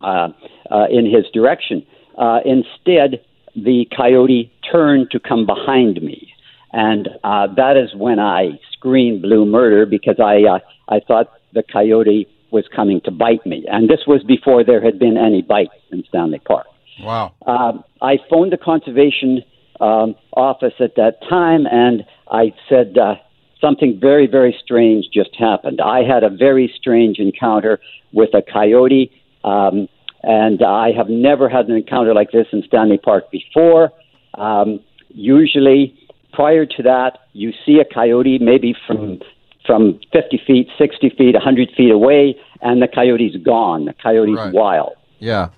uh, 0.00 0.28
uh, 0.70 0.86
in 0.90 1.04
his 1.04 1.26
direction. 1.34 1.86
Uh, 2.16 2.40
instead, 2.46 3.22
the 3.54 3.86
coyote 3.94 4.50
turned 4.70 5.10
to 5.10 5.20
come 5.20 5.44
behind 5.44 6.02
me, 6.02 6.32
and 6.72 7.08
uh, 7.22 7.48
that 7.54 7.76
is 7.76 7.94
when 7.94 8.18
I 8.18 8.58
screamed 8.72 9.20
blue 9.20 9.44
murder 9.44 9.84
because 9.84 10.18
I 10.18 10.42
uh, 10.44 10.58
I 10.88 11.00
thought 11.00 11.32
the 11.52 11.62
coyote 11.62 12.26
was 12.50 12.64
coming 12.74 13.02
to 13.04 13.10
bite 13.10 13.44
me, 13.44 13.66
and 13.70 13.90
this 13.90 14.00
was 14.06 14.22
before 14.22 14.64
there 14.64 14.82
had 14.82 14.98
been 14.98 15.18
any 15.18 15.42
bites 15.42 15.74
in 15.90 16.02
Stanley 16.08 16.38
Park. 16.38 16.66
Wow. 17.00 17.34
Uh, 17.46 17.72
I 18.00 18.18
phoned 18.30 18.52
the 18.52 18.58
conservation 18.58 19.42
um, 19.82 20.14
office 20.34 20.74
at 20.78 20.94
that 20.96 21.20
time, 21.28 21.66
and 21.66 22.04
I 22.30 22.54
said 22.68 22.96
uh, 22.96 23.16
something 23.60 23.98
very, 24.00 24.26
very 24.26 24.56
strange 24.64 25.06
just 25.12 25.34
happened. 25.36 25.80
I 25.80 26.02
had 26.04 26.22
a 26.22 26.30
very 26.30 26.72
strange 26.76 27.18
encounter 27.18 27.80
with 28.12 28.30
a 28.34 28.42
coyote, 28.42 29.10
um, 29.44 29.88
and 30.22 30.62
I 30.62 30.92
have 30.96 31.08
never 31.08 31.48
had 31.48 31.66
an 31.68 31.76
encounter 31.76 32.14
like 32.14 32.30
this 32.30 32.46
in 32.52 32.62
Stanley 32.62 32.98
Park 32.98 33.30
before. 33.32 33.92
Um, 34.34 34.80
usually, 35.08 35.94
prior 36.32 36.64
to 36.64 36.82
that, 36.84 37.18
you 37.32 37.52
see 37.66 37.80
a 37.80 37.84
coyote 37.84 38.38
maybe 38.38 38.74
from 38.86 39.20
from 39.66 40.00
50 40.12 40.42
feet, 40.44 40.68
60 40.76 41.10
feet, 41.10 41.34
100 41.34 41.70
feet 41.76 41.92
away, 41.92 42.34
and 42.62 42.82
the 42.82 42.88
coyote's 42.88 43.36
gone. 43.44 43.84
The 43.84 43.92
coyote's 43.92 44.32
Right. 44.32 44.52
wild. 44.52 44.94
Yeah. 45.20 45.50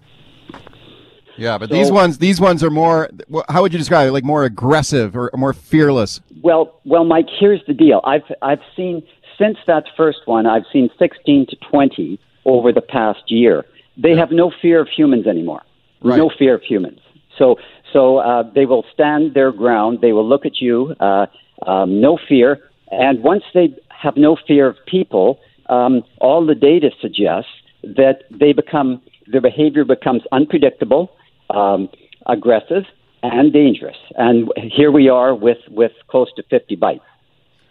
Yeah, 1.36 1.58
but 1.58 1.68
So- 1.68 1.74
these 1.74 1.90
ones 1.90 2.18
these 2.18 2.40
ones 2.40 2.62
are 2.62 2.70
more 2.70 3.08
how 3.48 3.62
would 3.62 3.72
you 3.72 3.78
describe 3.78 4.08
it? 4.08 4.12
Like 4.12 4.24
more 4.24 4.44
aggressive 4.44 5.16
or 5.16 5.30
more 5.36 5.52
fearless. 5.52 6.20
Well, 6.42 6.74
well, 6.84 7.04
Mike. 7.04 7.28
Here's 7.38 7.64
the 7.66 7.74
deal. 7.74 8.00
I've 8.04 8.30
I've 8.42 8.60
seen 8.76 9.02
since 9.38 9.58
that 9.66 9.84
first 9.96 10.20
one. 10.26 10.46
I've 10.46 10.66
seen 10.72 10.90
16 10.98 11.46
to 11.50 11.56
20 11.70 12.20
over 12.44 12.72
the 12.72 12.80
past 12.80 13.22
year. 13.30 13.64
They 13.96 14.16
have 14.16 14.30
no 14.30 14.50
fear 14.62 14.80
of 14.80 14.88
humans 14.88 15.26
anymore. 15.26 15.62
Right. 16.02 16.18
No 16.18 16.30
fear 16.38 16.54
of 16.54 16.62
humans. 16.62 17.00
So 17.38 17.56
so 17.92 18.18
uh, 18.18 18.42
they 18.54 18.66
will 18.66 18.84
stand 18.92 19.34
their 19.34 19.52
ground. 19.52 20.00
They 20.02 20.12
will 20.12 20.28
look 20.28 20.44
at 20.44 20.60
you. 20.60 20.94
Uh, 21.00 21.26
um, 21.66 22.00
no 22.00 22.18
fear. 22.28 22.60
And 22.90 23.22
once 23.22 23.44
they 23.54 23.74
have 23.88 24.16
no 24.16 24.36
fear 24.46 24.68
of 24.68 24.76
people, 24.86 25.38
um, 25.68 26.02
all 26.20 26.44
the 26.44 26.54
data 26.54 26.90
suggests 27.00 27.50
that 27.82 28.24
they 28.30 28.52
become 28.52 29.00
their 29.26 29.40
behavior 29.40 29.84
becomes 29.84 30.22
unpredictable, 30.32 31.10
um, 31.50 31.88
aggressive, 32.26 32.84
and 33.22 33.52
dangerous. 33.52 33.96
And 34.16 34.50
here 34.56 34.90
we 34.90 35.08
are 35.08 35.34
with 35.34 35.58
with 35.70 35.92
close 36.08 36.28
to 36.36 36.42
50 36.50 36.76
bites. 36.76 37.04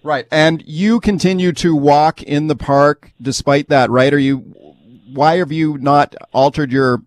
Right. 0.03 0.25
And 0.32 0.62
you 0.65 1.00
continue 1.00 1.53
to 1.53 1.75
walk 1.75 2.22
in 2.22 2.48
the 2.48 2.56
park 2.56 3.13
despite 3.22 3.70
that, 3.70 3.89
right? 3.89 4.13
Are 4.13 4.20
you 4.20 4.39
why 5.13 5.38
have 5.38 5.51
you 5.51 5.77
not 5.77 6.15
altered 6.34 6.72
your 6.72 7.01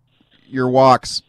your 0.47 0.69
walks? 0.69 1.23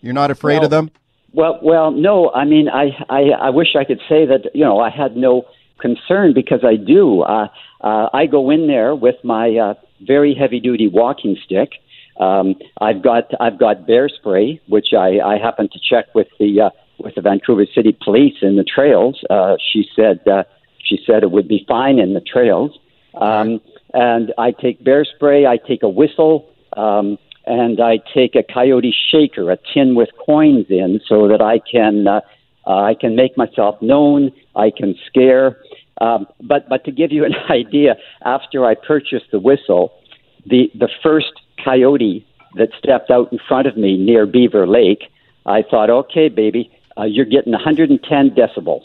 You're 0.00 0.14
not 0.14 0.30
afraid 0.30 0.56
Well, 0.56 0.64
of 0.64 0.70
them? 0.70 0.90
Well, 1.32 1.58
well, 1.62 1.90
no. 1.92 2.30
I 2.30 2.44
mean, 2.44 2.68
I, 2.68 2.90
I, 3.08 3.30
I 3.40 3.50
wish 3.50 3.68
I 3.78 3.84
could 3.84 4.00
say 4.08 4.26
that 4.26 4.50
you 4.54 4.64
know 4.64 4.80
I 4.80 4.90
had 4.90 5.16
no 5.16 5.44
concern 5.78 6.32
because 6.34 6.64
I 6.64 6.76
do. 6.76 7.22
Uh, 7.22 7.48
uh, 7.80 8.08
I 8.12 8.26
go 8.26 8.50
in 8.50 8.66
there 8.66 8.94
with 8.94 9.16
my 9.24 9.56
uh, 9.56 9.74
very 10.00 10.34
heavy 10.34 10.60
duty 10.60 10.88
walking 10.88 11.36
stick. 11.44 11.70
Um, 12.18 12.54
I've 12.80 13.02
got 13.02 13.30
I've 13.40 13.58
got 13.58 13.86
bear 13.86 14.08
spray, 14.08 14.60
which 14.68 14.88
I, 14.92 15.20
I 15.20 15.38
happen 15.38 15.68
to 15.72 15.78
check 15.78 16.14
with 16.14 16.28
the 16.38 16.62
uh, 16.62 16.70
with 16.98 17.14
the 17.14 17.22
Vancouver 17.22 17.66
City 17.74 17.96
Police 18.04 18.36
in 18.42 18.56
the 18.56 18.64
trails. 18.64 19.22
Uh, 19.30 19.56
she 19.72 19.88
said 19.96 20.20
uh, 20.28 20.44
she 20.84 20.98
said 21.06 21.22
it 21.22 21.30
would 21.30 21.48
be 21.48 21.64
fine 21.68 21.98
in 21.98 22.14
the 22.14 22.20
trails. 22.20 22.78
Um, 23.14 23.60
and 23.94 24.32
I 24.38 24.52
take 24.52 24.82
bear 24.82 25.04
spray. 25.04 25.46
I 25.46 25.58
take 25.58 25.82
a 25.82 25.88
whistle. 25.88 26.48
Um, 26.76 27.18
and 27.44 27.80
I 27.80 27.98
take 28.14 28.34
a 28.34 28.42
coyote 28.42 28.94
shaker, 29.10 29.50
a 29.50 29.58
tin 29.74 29.94
with 29.94 30.10
coins 30.24 30.66
in, 30.68 31.00
so 31.08 31.28
that 31.28 31.42
I 31.42 31.58
can 31.58 32.06
uh, 32.06 32.20
uh, 32.66 32.82
I 32.82 32.94
can 32.94 33.16
make 33.16 33.36
myself 33.36 33.80
known. 33.82 34.30
I 34.54 34.70
can 34.70 34.94
scare. 35.06 35.58
Um, 36.00 36.26
but 36.40 36.68
but 36.68 36.84
to 36.84 36.92
give 36.92 37.12
you 37.12 37.24
an 37.24 37.34
idea, 37.50 37.96
after 38.24 38.64
I 38.64 38.74
purchased 38.74 39.26
the 39.32 39.40
whistle, 39.40 39.92
the 40.46 40.70
the 40.74 40.88
first 41.02 41.32
coyote 41.64 42.26
that 42.54 42.68
stepped 42.78 43.10
out 43.10 43.32
in 43.32 43.38
front 43.48 43.66
of 43.66 43.76
me 43.76 43.96
near 43.96 44.26
Beaver 44.26 44.66
Lake, 44.66 45.04
I 45.46 45.62
thought, 45.62 45.90
okay, 45.90 46.28
baby, 46.28 46.70
uh, 46.96 47.04
you're 47.04 47.26
getting 47.26 47.52
110 47.52 48.30
decibels. 48.30 48.82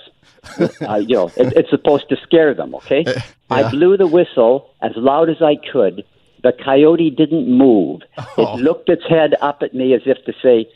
uh, 0.87 0.95
you 0.95 1.15
know, 1.15 1.27
it, 1.35 1.53
it's 1.55 1.69
supposed 1.69 2.07
to 2.09 2.15
scare 2.23 2.53
them. 2.53 2.73
Okay, 2.75 3.05
I 3.49 3.69
blew 3.69 3.97
the 3.97 4.07
whistle 4.07 4.69
as 4.81 4.91
loud 4.95 5.29
as 5.29 5.41
I 5.41 5.55
could. 5.71 6.05
The 6.43 6.53
coyote 6.53 7.09
didn't 7.09 7.49
move. 7.49 8.01
It 8.37 8.59
looked 8.61 8.89
its 8.89 9.03
head 9.09 9.35
up 9.41 9.61
at 9.61 9.73
me 9.73 9.93
as 9.93 10.01
if 10.05 10.23
to 10.25 10.33
say, 10.41 10.69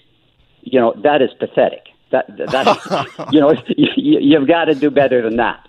you 0.62 0.80
know, 0.80 0.94
that 1.04 1.22
is 1.22 1.30
pathetic. 1.40 1.86
That 2.12 2.26
that 2.38 3.08
you 3.32 3.40
know, 3.40 3.52
you, 3.78 4.20
you've 4.20 4.48
got 4.48 4.66
to 4.66 4.76
do 4.76 4.90
better 4.90 5.22
than 5.22 5.38
that. 5.38 5.66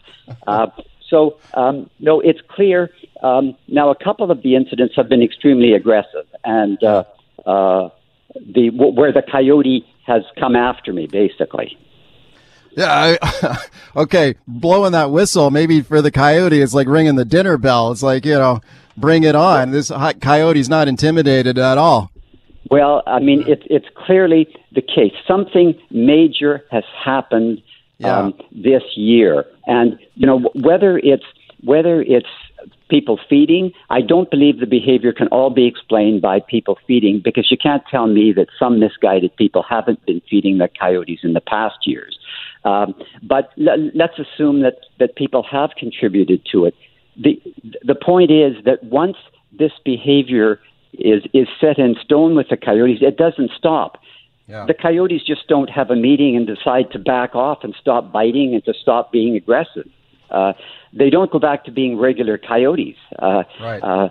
So 1.13 1.39
um, 1.53 1.91
no, 2.01 2.21
it's 2.21 2.41
clear. 2.49 2.91
Um, 3.23 3.55
now, 3.69 3.91
a 3.91 3.95
couple 3.95 4.31
of 4.31 4.43
the 4.43 4.57
incidents 4.57 4.95
have 4.97 5.09
been 5.11 5.23
extremely 5.23 5.75
aggressive, 5.75 6.27
and 6.43 6.83
uh, 6.83 7.05
uh, 7.45 7.91
the 8.35 8.71
where 8.71 9.13
the 9.13 9.23
coyote 9.23 9.87
has 10.07 10.23
come 10.41 10.57
after 10.57 10.93
me, 10.93 11.07
basically. 11.07 11.77
Yeah. 12.71 13.17
I, 13.23 13.59
okay. 13.97 14.37
Blowing 14.49 14.93
that 14.93 15.11
whistle, 15.11 15.51
maybe 15.51 15.83
for 15.83 16.01
the 16.01 16.11
coyote, 16.11 16.61
it's 16.61 16.73
like 16.73 16.89
ringing 16.89 17.17
the 17.17 17.27
dinner 17.27 17.59
bell. 17.59 17.93
It's 17.93 18.03
like, 18.03 18.25
you 18.25 18.35
know, 18.35 18.61
bring 18.97 19.25
it 19.25 19.35
on. 19.35 19.71
This 19.71 19.91
hi- 19.91 20.15
coyote's 20.15 20.71
not 20.71 20.89
intimidated 20.89 21.59
at 21.59 21.77
all. 21.77 22.11
Well, 22.71 23.03
I 23.07 23.19
mean, 23.19 23.45
it, 23.47 23.63
it's 23.67 23.87
clearly 23.95 24.49
the 24.73 24.81
case. 24.81 25.13
Something 25.29 25.79
major 25.91 26.65
has 26.71 26.85
happened 27.05 27.63
um, 28.05 28.35
this 28.51 28.83
year, 28.97 29.45
and 29.67 29.99
you 30.15 30.27
know 30.27 30.41
whether 30.55 30.99
it's 30.99 31.25
whether 31.65 32.03
it's 32.03 32.29
people 32.89 33.19
feeding. 33.29 33.73
I 33.89 34.03
don't 34.03 34.31
believe 34.31 34.61
the 34.61 34.67
behavior 34.67 35.13
can 35.13 35.29
all 35.29 35.51
be 35.51 35.67
explained 35.67 36.21
by 36.21 36.41
people 36.41 36.79
feeding 36.87 37.21
because 37.25 37.51
you 37.51 37.57
can't 37.57 37.83
tell 37.91 38.07
me 38.07 38.33
that 38.33 38.49
some 38.59 38.79
misguided 38.79 39.35
people 39.37 39.63
haven't 39.63 40.05
been 40.05 40.21
feeding 40.29 40.59
the 40.59 40.69
coyotes 40.69 41.21
in 41.23 41.33
the 41.33 41.41
past 41.41 41.79
years. 41.87 42.19
Um, 42.65 42.95
but 43.23 43.51
l- 43.59 43.91
let's 43.95 44.19
assume 44.19 44.61
that 44.63 44.77
that 44.99 45.17
people 45.17 45.43
have 45.43 45.71
contributed 45.79 46.45
to 46.53 46.67
it. 46.67 46.75
the 47.17 47.41
The 47.83 47.95
point 47.95 48.31
is 48.31 48.63
that 48.65 48.85
once 48.85 49.17
this 49.53 49.73
behavior 49.85 50.61
is 50.93 51.23
is 51.33 51.49
set 51.61 51.79
in 51.79 51.97
stone 52.05 52.35
with 52.35 52.49
the 52.51 52.57
coyotes, 52.57 53.01
it 53.01 53.17
doesn't 53.17 53.51
stop. 53.57 53.99
Yeah. 54.47 54.67
The 54.67 54.75
coyotes 54.75 55.23
just 55.25 55.47
don't 55.49 55.71
have 55.71 55.91
a 55.91 55.97
meeting 55.97 56.37
and 56.37 56.47
decide 56.47 56.91
to 56.93 56.99
back 56.99 57.35
off 57.35 57.59
and 57.63 57.75
stop 57.81 58.13
biting 58.13 58.55
and 58.55 58.65
to 58.65 58.75
stop 58.75 59.13
being 59.13 59.37
aggressive. 59.37 59.89
Uh, 60.31 60.53
they 60.93 61.11
don't 61.11 61.31
go 61.31 61.39
back 61.39 61.65
to 61.65 61.71
being 61.71 61.99
regular 61.99 62.39
coyotes. 62.39 62.97
Uh, 63.19 63.45
Right. 63.61 63.79
uh, 63.83 64.09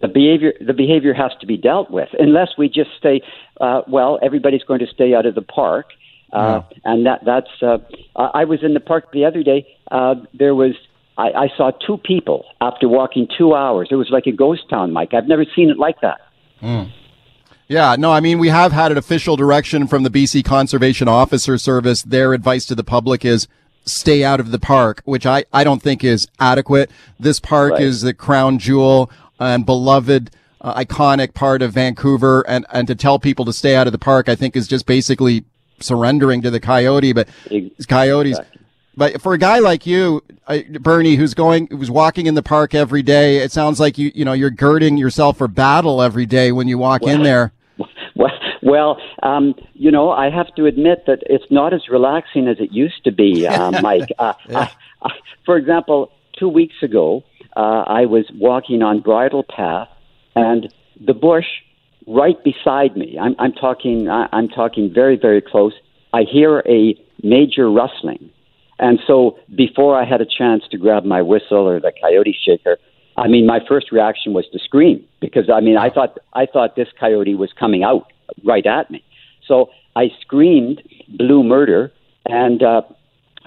the 0.00 0.08
behavior 0.08 0.54
the 0.60 0.72
behavior 0.72 1.12
has 1.12 1.32
to 1.40 1.46
be 1.46 1.56
dealt 1.58 1.90
with 1.90 2.08
unless 2.18 2.50
we 2.56 2.68
just 2.68 2.90
say, 3.02 3.20
uh, 3.60 3.82
well, 3.86 4.18
everybody's 4.22 4.62
going 4.62 4.80
to 4.80 4.86
stay 4.86 5.14
out 5.14 5.26
of 5.26 5.34
the 5.34 5.42
park 5.42 5.86
Uh, 6.32 6.62
And 6.84 7.04
that 7.04 7.20
that's. 7.26 7.54
Uh, 7.60 7.76
I 8.16 8.40
I 8.40 8.44
was 8.44 8.60
in 8.62 8.72
the 8.72 8.80
park 8.80 9.12
the 9.12 9.24
other 9.26 9.42
day. 9.42 9.66
Uh, 9.90 10.14
there 10.32 10.54
was. 10.54 10.74
I, 11.18 11.28
I 11.44 11.48
saw 11.58 11.72
two 11.86 11.98
people 11.98 12.46
after 12.62 12.88
walking 12.88 13.28
two 13.38 13.54
hours. 13.54 13.88
It 13.90 13.96
was 13.96 14.08
like 14.10 14.26
a 14.26 14.32
ghost 14.32 14.62
town, 14.70 14.92
Mike. 14.94 15.12
I've 15.12 15.28
never 15.28 15.44
seen 15.56 15.68
it 15.68 15.78
like 15.86 16.00
that. 16.00 16.20
Yeah, 17.72 17.96
no, 17.98 18.12
I 18.12 18.20
mean, 18.20 18.38
we 18.38 18.48
have 18.48 18.72
had 18.72 18.92
an 18.92 18.98
official 18.98 19.34
direction 19.34 19.86
from 19.86 20.02
the 20.02 20.10
BC 20.10 20.44
Conservation 20.44 21.08
Officer 21.08 21.56
Service. 21.56 22.02
Their 22.02 22.34
advice 22.34 22.66
to 22.66 22.74
the 22.74 22.84
public 22.84 23.24
is 23.24 23.48
stay 23.86 24.22
out 24.22 24.40
of 24.40 24.50
the 24.50 24.58
park, 24.58 25.00
which 25.06 25.24
I, 25.24 25.46
I 25.54 25.64
don't 25.64 25.80
think 25.80 26.04
is 26.04 26.28
adequate. 26.38 26.90
This 27.18 27.40
park 27.40 27.72
Right. 27.72 27.82
is 27.82 28.02
the 28.02 28.12
crown 28.12 28.58
jewel 28.58 29.10
and 29.40 29.64
beloved, 29.64 30.30
uh, 30.60 30.74
iconic 30.84 31.32
part 31.32 31.62
of 31.62 31.72
Vancouver. 31.72 32.44
And, 32.46 32.66
and 32.70 32.86
to 32.88 32.94
tell 32.94 33.18
people 33.18 33.46
to 33.46 33.54
stay 33.54 33.74
out 33.74 33.86
of 33.86 33.92
the 33.94 33.98
park, 33.98 34.28
I 34.28 34.34
think 34.34 34.54
is 34.54 34.68
just 34.68 34.84
basically 34.84 35.42
surrendering 35.80 36.42
to 36.42 36.50
the 36.50 36.60
coyote, 36.60 37.14
but 37.14 37.26
Ex- 37.50 37.86
coyotes. 37.86 38.38
But 38.94 39.22
for 39.22 39.32
a 39.32 39.38
guy 39.38 39.60
like 39.60 39.86
you, 39.86 40.22
uh, 40.46 40.58
Bernie, 40.78 41.14
who's 41.14 41.32
going, 41.32 41.68
who's 41.68 41.90
walking 41.90 42.26
in 42.26 42.34
the 42.34 42.42
park 42.42 42.74
every 42.74 43.02
day, 43.02 43.38
it 43.38 43.50
sounds 43.50 43.80
like 43.80 43.96
you, 43.96 44.12
you 44.14 44.26
know, 44.26 44.34
you're 44.34 44.50
girding 44.50 44.98
yourself 44.98 45.38
for 45.38 45.48
battle 45.48 46.02
every 46.02 46.26
day 46.26 46.52
when 46.52 46.68
you 46.68 46.76
walk 46.76 47.02
in 47.04 47.22
there. 47.22 47.50
Well, 48.62 49.00
um, 49.22 49.54
you 49.74 49.90
know, 49.90 50.10
I 50.10 50.30
have 50.30 50.54
to 50.54 50.66
admit 50.66 51.04
that 51.06 51.18
it's 51.26 51.44
not 51.50 51.74
as 51.74 51.88
relaxing 51.88 52.46
as 52.46 52.58
it 52.60 52.70
used 52.72 53.02
to 53.04 53.12
be, 53.12 53.46
um, 53.46 53.74
Mike. 53.82 54.10
Uh, 54.18 54.34
I, 54.50 54.70
I, 55.02 55.10
for 55.44 55.56
example, 55.56 56.12
two 56.38 56.48
weeks 56.48 56.76
ago, 56.80 57.24
uh, 57.56 57.84
I 57.86 58.06
was 58.06 58.24
walking 58.34 58.82
on 58.82 59.00
Bridle 59.00 59.44
Path, 59.44 59.88
and 60.36 60.72
the 61.04 61.12
bush 61.12 61.46
right 62.06 62.42
beside 62.44 62.96
me. 62.96 63.18
I'm, 63.20 63.34
I'm 63.38 63.52
talking. 63.52 64.08
I, 64.08 64.28
I'm 64.32 64.48
talking 64.48 64.92
very, 64.92 65.16
very 65.16 65.42
close. 65.42 65.72
I 66.12 66.22
hear 66.22 66.60
a 66.60 66.94
major 67.22 67.68
rustling, 67.68 68.30
and 68.78 69.00
so 69.06 69.38
before 69.54 70.00
I 70.00 70.04
had 70.04 70.20
a 70.20 70.26
chance 70.26 70.62
to 70.70 70.78
grab 70.78 71.04
my 71.04 71.20
whistle 71.20 71.68
or 71.68 71.80
the 71.80 71.92
coyote 72.00 72.36
shaker, 72.46 72.78
I 73.16 73.26
mean, 73.26 73.44
my 73.44 73.60
first 73.68 73.90
reaction 73.90 74.32
was 74.32 74.46
to 74.52 74.58
scream 74.60 75.04
because 75.20 75.50
I 75.50 75.60
mean, 75.60 75.76
I 75.76 75.90
thought 75.90 76.18
I 76.32 76.46
thought 76.46 76.76
this 76.76 76.88
coyote 76.98 77.34
was 77.34 77.52
coming 77.58 77.82
out 77.82 78.11
right 78.44 78.66
at 78.66 78.90
me. 78.90 79.02
So 79.46 79.70
I 79.96 80.08
screamed 80.20 80.82
blue 81.08 81.42
murder, 81.42 81.92
and 82.26 82.62
uh, 82.62 82.82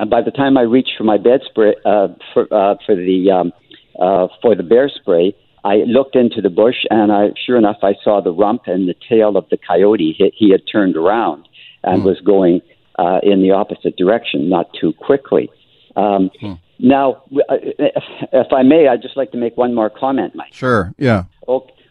by 0.09 0.21
the 0.21 0.31
time 0.31 0.57
I 0.57 0.61
reached 0.61 0.93
for 0.97 1.03
my 1.03 1.17
bed 1.17 1.41
spray 1.49 1.75
uh, 1.85 2.09
for 2.33 2.43
uh, 2.53 2.75
for 2.85 2.95
the 2.95 3.31
um, 3.31 3.53
uh, 3.99 4.27
for 4.41 4.55
the 4.55 4.63
bear 4.63 4.89
spray, 4.89 5.35
I 5.63 5.77
looked 5.87 6.15
into 6.15 6.41
the 6.41 6.49
bush, 6.49 6.85
and 6.89 7.11
I 7.11 7.29
sure 7.45 7.57
enough 7.57 7.77
I 7.81 7.95
saw 8.03 8.21
the 8.21 8.31
rump 8.31 8.63
and 8.67 8.87
the 8.87 8.95
tail 9.09 9.37
of 9.37 9.47
the 9.49 9.57
coyote. 9.57 10.13
He, 10.17 10.31
he 10.35 10.51
had 10.51 10.61
turned 10.71 10.95
around 10.95 11.47
and 11.83 12.03
was 12.03 12.19
going 12.21 12.61
uh, 12.97 13.19
in 13.23 13.41
the 13.41 13.51
opposite 13.51 13.95
direction, 13.95 14.49
not 14.49 14.67
too 14.79 14.93
quickly. 14.93 15.49
Um, 15.95 16.29
Now, 16.77 17.23
uh, 17.49 17.55
if, 17.61 18.03
if 18.33 18.51
I 18.51 18.63
may, 18.63 18.87
I'd 18.87 19.01
just 19.01 19.15
like 19.15 19.31
to 19.31 19.37
make 19.37 19.55
one 19.55 19.73
more 19.73 19.89
comment, 19.89 20.35
Mike. 20.35 20.53
Sure. 20.53 20.93
Yeah. 20.97 21.23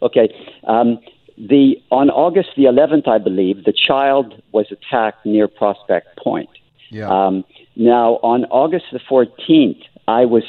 Okay. 0.02 0.28
Um, 0.64 0.98
the 1.36 1.76
on 1.90 2.10
August 2.10 2.50
the 2.56 2.64
11th, 2.64 3.08
I 3.08 3.18
believe, 3.18 3.64
the 3.64 3.72
child 3.72 4.40
was 4.52 4.66
attacked 4.70 5.26
near 5.26 5.48
Prospect 5.48 6.16
Point. 6.18 6.50
Yeah. 6.90 7.08
Um, 7.08 7.44
now, 7.76 8.14
on 8.22 8.44
August 8.46 8.86
the 8.92 9.00
14th, 9.00 9.82
I 10.06 10.24
was 10.26 10.44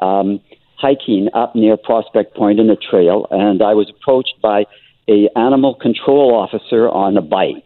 um, 0.00 0.40
hiking 0.76 1.28
up 1.34 1.56
near 1.56 1.76
Prospect 1.76 2.36
Point 2.36 2.60
in 2.60 2.70
a 2.70 2.76
trail, 2.76 3.26
and 3.30 3.62
I 3.62 3.74
was 3.74 3.90
approached 3.90 4.34
by 4.40 4.64
a 5.08 5.28
animal 5.36 5.74
control 5.74 6.34
officer 6.34 6.88
on 6.88 7.16
a 7.16 7.22
bike, 7.22 7.64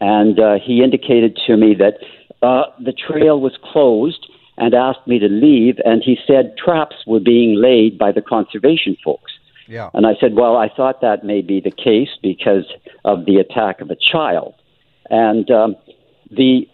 and 0.00 0.40
uh, 0.40 0.54
he 0.64 0.82
indicated 0.82 1.38
to 1.46 1.56
me 1.56 1.74
that 1.74 1.98
uh, 2.42 2.64
the 2.80 2.92
trail 2.92 3.40
was 3.40 3.56
closed 3.62 4.26
and 4.56 4.74
asked 4.74 5.06
me 5.06 5.18
to 5.18 5.28
leave, 5.28 5.76
and 5.84 6.02
he 6.02 6.18
said 6.26 6.56
traps 6.56 6.96
were 7.06 7.20
being 7.20 7.54
laid 7.60 7.98
by 7.98 8.10
the 8.12 8.22
conservation 8.22 8.96
folks. 9.04 9.32
Yeah. 9.66 9.90
And 9.94 10.06
I 10.06 10.12
said, 10.20 10.34
well, 10.34 10.56
I 10.56 10.68
thought 10.68 11.00
that 11.00 11.24
may 11.24 11.40
be 11.42 11.60
the 11.60 11.70
case 11.70 12.10
because 12.22 12.66
of 13.04 13.24
the 13.24 13.36
attack 13.36 13.80
of 13.80 13.90
a 13.90 13.96
child. 13.96 14.54
And 15.10 15.50
um, 15.50 15.76
the 16.30 16.68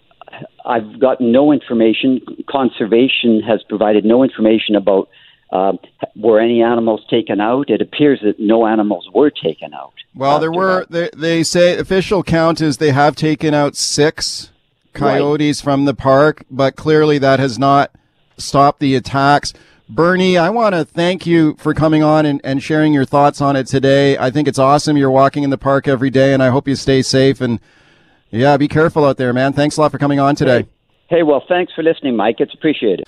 I've 0.64 1.00
gotten 1.00 1.32
no 1.32 1.52
information. 1.52 2.20
Conservation 2.48 3.40
has 3.42 3.62
provided 3.68 4.04
no 4.04 4.22
information 4.22 4.76
about 4.76 5.08
um, 5.52 5.78
were 6.14 6.40
any 6.40 6.62
animals 6.62 7.04
taken 7.10 7.40
out. 7.40 7.70
It 7.70 7.80
appears 7.80 8.20
that 8.22 8.38
no 8.38 8.66
animals 8.66 9.08
were 9.12 9.30
taken 9.30 9.74
out. 9.74 9.94
Well, 10.14 10.38
there 10.38 10.52
were. 10.52 10.86
They, 10.88 11.10
they 11.16 11.42
say 11.42 11.76
official 11.76 12.22
count 12.22 12.60
is 12.60 12.76
they 12.76 12.92
have 12.92 13.16
taken 13.16 13.54
out 13.54 13.74
six 13.74 14.50
coyotes 14.92 15.60
from 15.60 15.84
the 15.84 15.94
park, 15.94 16.44
but 16.50 16.76
clearly 16.76 17.18
that 17.18 17.40
has 17.40 17.58
not 17.58 17.92
stopped 18.36 18.80
the 18.80 18.94
attacks. 18.94 19.52
Bernie, 19.92 20.38
I 20.38 20.50
want 20.50 20.76
to 20.76 20.84
thank 20.84 21.26
you 21.26 21.56
for 21.58 21.74
coming 21.74 22.00
on 22.00 22.24
and, 22.24 22.40
and 22.44 22.62
sharing 22.62 22.92
your 22.92 23.04
thoughts 23.04 23.40
on 23.40 23.56
it 23.56 23.66
today. 23.66 24.16
I 24.16 24.30
think 24.30 24.46
it's 24.46 24.58
awesome. 24.58 24.96
You're 24.96 25.10
walking 25.10 25.42
in 25.42 25.50
the 25.50 25.58
park 25.58 25.88
every 25.88 26.10
day, 26.10 26.32
and 26.32 26.40
I 26.40 26.50
hope 26.50 26.68
you 26.68 26.76
stay 26.76 27.02
safe. 27.02 27.40
And 27.40 27.58
yeah, 28.30 28.56
be 28.56 28.68
careful 28.68 29.04
out 29.04 29.16
there, 29.16 29.32
man. 29.32 29.52
Thanks 29.52 29.78
a 29.78 29.80
lot 29.80 29.90
for 29.90 29.98
coming 29.98 30.20
on 30.20 30.36
today. 30.36 30.68
Hey, 31.08 31.24
well, 31.24 31.42
thanks 31.48 31.72
for 31.74 31.82
listening, 31.82 32.14
Mike. 32.14 32.36
It's 32.38 32.54
appreciated. 32.54 33.04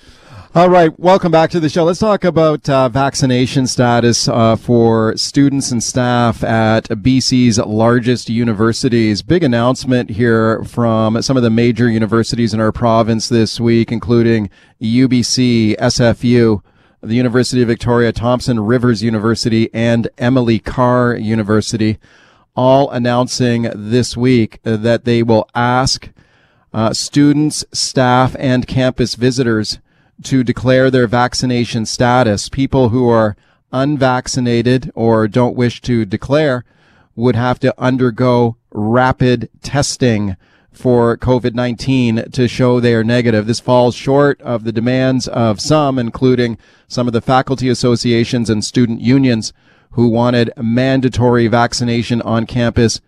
All 0.55 0.69
right, 0.69 0.91
welcome 0.99 1.31
back 1.31 1.51
to 1.51 1.61
the 1.61 1.69
show. 1.69 1.85
Let's 1.85 1.99
talk 1.99 2.25
about 2.25 2.67
uh, 2.69 2.89
vaccination 2.89 3.65
status 3.65 4.27
uh, 4.27 4.57
for 4.57 5.15
students 5.15 5.71
and 5.71 5.81
staff 5.81 6.43
at 6.43 6.83
BC's 6.89 7.59
largest 7.59 8.29
universities. 8.29 9.21
Big 9.21 9.41
announcement 9.41 10.09
here 10.09 10.65
from 10.65 11.21
some 11.21 11.37
of 11.37 11.43
the 11.43 11.49
major 11.49 11.89
universities 11.89 12.53
in 12.53 12.59
our 12.59 12.73
province 12.73 13.29
this 13.29 13.57
week, 13.57 13.89
including 13.89 14.49
UBC, 14.81 15.77
SFU, 15.77 16.61
the 17.03 17.15
University 17.15 17.61
of 17.61 17.67
Victoria, 17.67 18.11
Thompson 18.11 18.61
Rivers 18.61 19.03
University, 19.03 19.69
and 19.73 20.07
Emily 20.17 20.57
Carr 20.57 21.15
University, 21.15 21.97
all 22.55 22.89
announcing 22.91 23.69
this 23.75 24.15
week 24.15 24.59
that 24.63 25.03
they 25.03 25.21
will 25.21 25.47
ask 25.53 26.09
uh, 26.73 26.93
students, 26.93 27.65
staff, 27.73 28.35
and 28.39 28.67
campus 28.67 29.15
visitors 29.15 29.79
to 30.23 30.43
declare 30.43 30.89
their 30.89 31.07
vaccination 31.07 31.85
status. 31.85 32.47
People 32.49 32.89
who 32.89 33.09
are 33.09 33.35
unvaccinated 33.71 34.91
or 34.95 35.27
don't 35.27 35.55
wish 35.55 35.81
to 35.81 36.05
declare 36.05 36.63
would 37.15 37.35
have 37.35 37.59
to 37.59 37.73
undergo 37.77 38.55
rapid 38.71 39.49
testing 39.61 40.35
for 40.73 41.17
COVID-19 41.17 42.31
to 42.31 42.47
show 42.47 42.79
they 42.79 42.93
are 42.93 43.03
negative. 43.03 43.47
This 43.47 43.59
falls 43.59 43.95
short 43.95 44.41
of 44.41 44.63
the 44.63 44.71
demands 44.71 45.27
of 45.27 45.59
some, 45.59 45.97
including 45.97 46.57
some 46.87 47.07
of 47.07 47.13
the 47.13 47.21
faculty 47.21 47.69
associations 47.69 48.49
and 48.49 48.63
student 48.63 49.01
unions 49.01 49.53
who 49.91 50.07
wanted 50.07 50.51
mandatory 50.57 51.47
vaccination 51.47 52.21
on 52.23 52.45
campus 52.45 53.01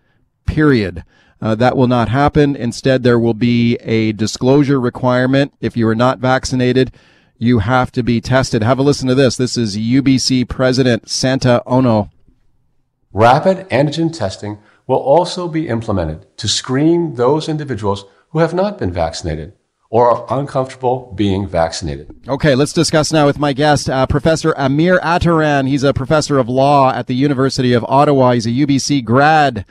period. 0.46 1.04
Uh, 1.40 1.54
that 1.54 1.76
will 1.76 1.88
not 1.88 2.08
happen. 2.08 2.56
Instead, 2.56 3.02
there 3.02 3.18
will 3.18 3.34
be 3.34 3.76
a 3.76 4.12
disclosure 4.12 4.80
requirement. 4.80 5.52
If 5.60 5.76
you 5.76 5.86
are 5.88 5.94
not 5.94 6.18
vaccinated, 6.18 6.92
you 7.38 7.58
have 7.58 7.92
to 7.92 8.02
be 8.02 8.20
tested. 8.20 8.62
Have 8.62 8.78
a 8.78 8.82
listen 8.82 9.08
to 9.08 9.14
this. 9.14 9.36
This 9.36 9.56
is 9.56 9.76
UBC 9.76 10.48
President 10.48 11.08
Santa 11.08 11.62
Ono. 11.66 12.10
Rapid 13.12 13.68
antigen 13.70 14.16
testing 14.16 14.58
will 14.86 14.98
also 14.98 15.48
be 15.48 15.68
implemented 15.68 16.26
to 16.38 16.48
screen 16.48 17.14
those 17.14 17.48
individuals 17.48 18.04
who 18.30 18.38
have 18.38 18.54
not 18.54 18.78
been 18.78 18.92
vaccinated 18.92 19.52
or 19.88 20.10
are 20.10 20.38
uncomfortable 20.38 21.12
being 21.14 21.46
vaccinated. 21.46 22.14
Okay, 22.28 22.54
let's 22.54 22.72
discuss 22.72 23.12
now 23.12 23.26
with 23.26 23.38
my 23.38 23.52
guest, 23.52 23.88
uh, 23.88 24.06
Professor 24.06 24.52
Amir 24.56 24.98
Attaran. 25.00 25.68
He's 25.68 25.84
a 25.84 25.94
professor 25.94 26.38
of 26.38 26.48
law 26.48 26.92
at 26.92 27.06
the 27.06 27.14
University 27.14 27.72
of 27.72 27.84
Ottawa. 27.84 28.32
He's 28.32 28.46
a 28.46 28.50
UBC 28.50 29.04
grad. 29.04 29.64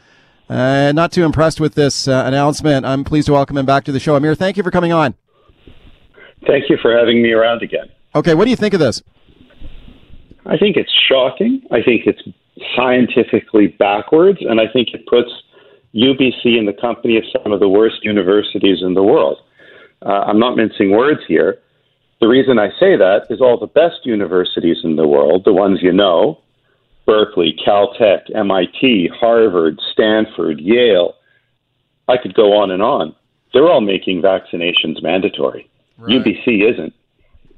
Uh, 0.48 0.92
not 0.94 1.12
too 1.12 1.24
impressed 1.24 1.60
with 1.60 1.74
this 1.74 2.08
uh, 2.08 2.24
announcement. 2.26 2.86
I'm 2.86 3.04
pleased 3.04 3.26
to 3.28 3.34
welcome 3.34 3.58
him 3.58 3.66
back 3.66 3.84
to 3.86 3.92
the 3.92 4.00
show. 4.00 4.16
Amir, 4.16 4.36
thank 4.36 4.58
you 4.58 4.64
for 4.64 4.72
coming 4.72 4.94
on. 4.94 5.16
Thank 6.46 6.70
you 6.70 6.78
for 6.82 6.96
having 6.96 7.22
me 7.22 7.32
around 7.32 7.64
again. 7.64 7.90
Okay, 8.14 8.36
what 8.36 8.46
do 8.46 8.52
you 8.52 8.56
think 8.56 8.74
of 8.74 8.80
this? 8.80 9.02
I 10.46 10.58
think 10.58 10.78
it's 10.78 10.94
shocking. 11.10 11.62
I 11.72 11.82
think 11.82 12.06
it's 12.06 12.22
scientifically 12.76 13.68
backwards, 13.68 14.40
and 14.42 14.60
I 14.60 14.72
think 14.72 14.90
it 14.94 15.06
puts 15.08 15.30
UBC 15.94 16.58
in 16.58 16.66
the 16.66 16.78
company 16.80 17.18
of 17.18 17.24
some 17.32 17.52
of 17.52 17.60
the 17.60 17.70
worst 17.70 18.04
universities 18.04 18.80
in 18.82 18.94
the 18.94 19.04
world. 19.04 19.38
Uh, 20.06 20.26
I'm 20.28 20.40
not 20.40 20.56
mincing 20.56 20.92
words 20.92 21.22
here. 21.28 21.60
The 22.22 22.28
reason 22.28 22.60
I 22.60 22.70
say 22.80 22.96
that 22.96 23.28
is 23.30 23.42
all 23.42 23.60
the 23.60 23.68
best 23.68 24.06
universities 24.06 24.78
in 24.84 24.96
the 24.96 25.08
world, 25.08 25.44
the 25.46 25.54
ones 25.54 25.80
you 25.82 25.92
know, 25.92 26.42
Berkeley, 27.06 27.56
Caltech, 27.66 28.34
MIT, 28.34 29.10
Harvard, 29.20 29.80
Stanford, 29.92 30.60
Yale, 30.60 31.16
I 32.08 32.18
could 32.18 32.34
go 32.34 32.58
on 32.58 32.72
and 32.72 32.82
on. 32.82 33.16
They're 33.54 33.70
all 33.70 33.82
making 33.82 34.22
vaccinations 34.22 35.02
mandatory. 35.02 35.70
UBC 36.00 36.72
isn't. 36.72 36.94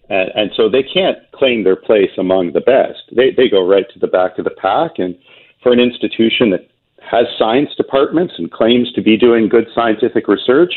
And, 0.09 0.31
and 0.35 0.51
so 0.55 0.69
they 0.69 0.83
can't 0.83 1.17
claim 1.33 1.63
their 1.63 1.75
place 1.75 2.11
among 2.17 2.53
the 2.53 2.61
best. 2.61 3.01
They, 3.15 3.31
they 3.31 3.49
go 3.49 3.67
right 3.67 3.85
to 3.93 3.99
the 3.99 4.07
back 4.07 4.37
of 4.37 4.45
the 4.45 4.51
pack. 4.51 4.99
And 4.99 5.17
for 5.63 5.71
an 5.71 5.79
institution 5.79 6.49
that 6.51 6.69
has 6.99 7.25
science 7.37 7.69
departments 7.75 8.35
and 8.37 8.51
claims 8.51 8.91
to 8.93 9.01
be 9.01 9.17
doing 9.17 9.49
good 9.49 9.67
scientific 9.73 10.27
research, 10.27 10.73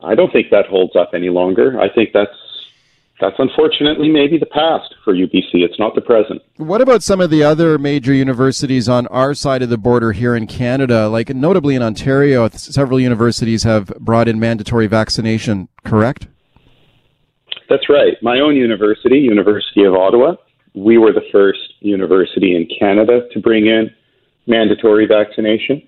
I 0.00 0.14
don't 0.14 0.32
think 0.32 0.50
that 0.50 0.66
holds 0.66 0.96
up 0.96 1.10
any 1.14 1.28
longer. 1.28 1.80
I 1.80 1.92
think 1.92 2.10
that's 2.12 2.30
that's 3.20 3.36
unfortunately 3.38 4.08
maybe 4.08 4.36
the 4.36 4.46
past 4.46 4.96
for 5.04 5.14
UBC. 5.14 5.54
It's 5.54 5.78
not 5.78 5.94
the 5.94 6.00
present. 6.00 6.42
What 6.56 6.80
about 6.80 7.04
some 7.04 7.20
of 7.20 7.30
the 7.30 7.44
other 7.44 7.78
major 7.78 8.12
universities 8.12 8.88
on 8.88 9.06
our 9.06 9.32
side 9.32 9.62
of 9.62 9.68
the 9.68 9.78
border 9.78 10.10
here 10.10 10.34
in 10.34 10.48
Canada? 10.48 11.08
Like 11.08 11.28
notably 11.28 11.76
in 11.76 11.82
Ontario, 11.82 12.48
several 12.48 12.98
universities 12.98 13.62
have 13.62 13.86
brought 14.00 14.26
in 14.26 14.40
mandatory 14.40 14.88
vaccination, 14.88 15.68
correct? 15.84 16.26
That's 17.72 17.88
right. 17.88 18.22
My 18.22 18.40
own 18.40 18.54
university, 18.54 19.18
University 19.18 19.84
of 19.84 19.94
Ottawa, 19.94 20.34
we 20.74 20.98
were 20.98 21.10
the 21.10 21.24
first 21.32 21.72
university 21.80 22.54
in 22.54 22.68
Canada 22.78 23.22
to 23.32 23.40
bring 23.40 23.66
in 23.66 23.90
mandatory 24.46 25.06
vaccination. 25.06 25.80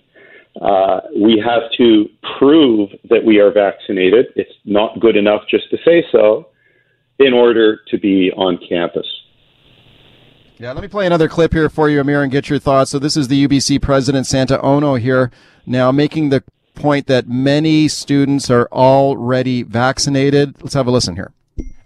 Uh, 0.62 1.00
we 1.14 1.42
have 1.44 1.70
to 1.76 2.08
prove 2.38 2.88
that 3.10 3.22
we 3.22 3.38
are 3.38 3.52
vaccinated. 3.52 4.28
It's 4.34 4.54
not 4.64 4.98
good 4.98 5.14
enough 5.14 5.42
just 5.50 5.68
to 5.72 5.76
say 5.84 6.02
so 6.10 6.48
in 7.18 7.34
order 7.34 7.80
to 7.88 7.98
be 7.98 8.32
on 8.34 8.58
campus. 8.66 9.06
Yeah, 10.56 10.72
let 10.72 10.80
me 10.80 10.88
play 10.88 11.04
another 11.04 11.28
clip 11.28 11.52
here 11.52 11.68
for 11.68 11.90
you, 11.90 12.00
Amir, 12.00 12.22
and 12.22 12.32
get 12.32 12.48
your 12.48 12.58
thoughts. 12.58 12.92
So, 12.92 12.98
this 12.98 13.14
is 13.14 13.28
the 13.28 13.46
UBC 13.46 13.82
president, 13.82 14.26
Santa 14.26 14.58
Ono, 14.62 14.94
here 14.94 15.30
now 15.66 15.92
making 15.92 16.30
the 16.30 16.42
point 16.74 17.08
that 17.08 17.28
many 17.28 17.88
students 17.88 18.48
are 18.48 18.68
already 18.72 19.62
vaccinated. 19.62 20.62
Let's 20.62 20.72
have 20.72 20.86
a 20.86 20.90
listen 20.90 21.16
here. 21.16 21.34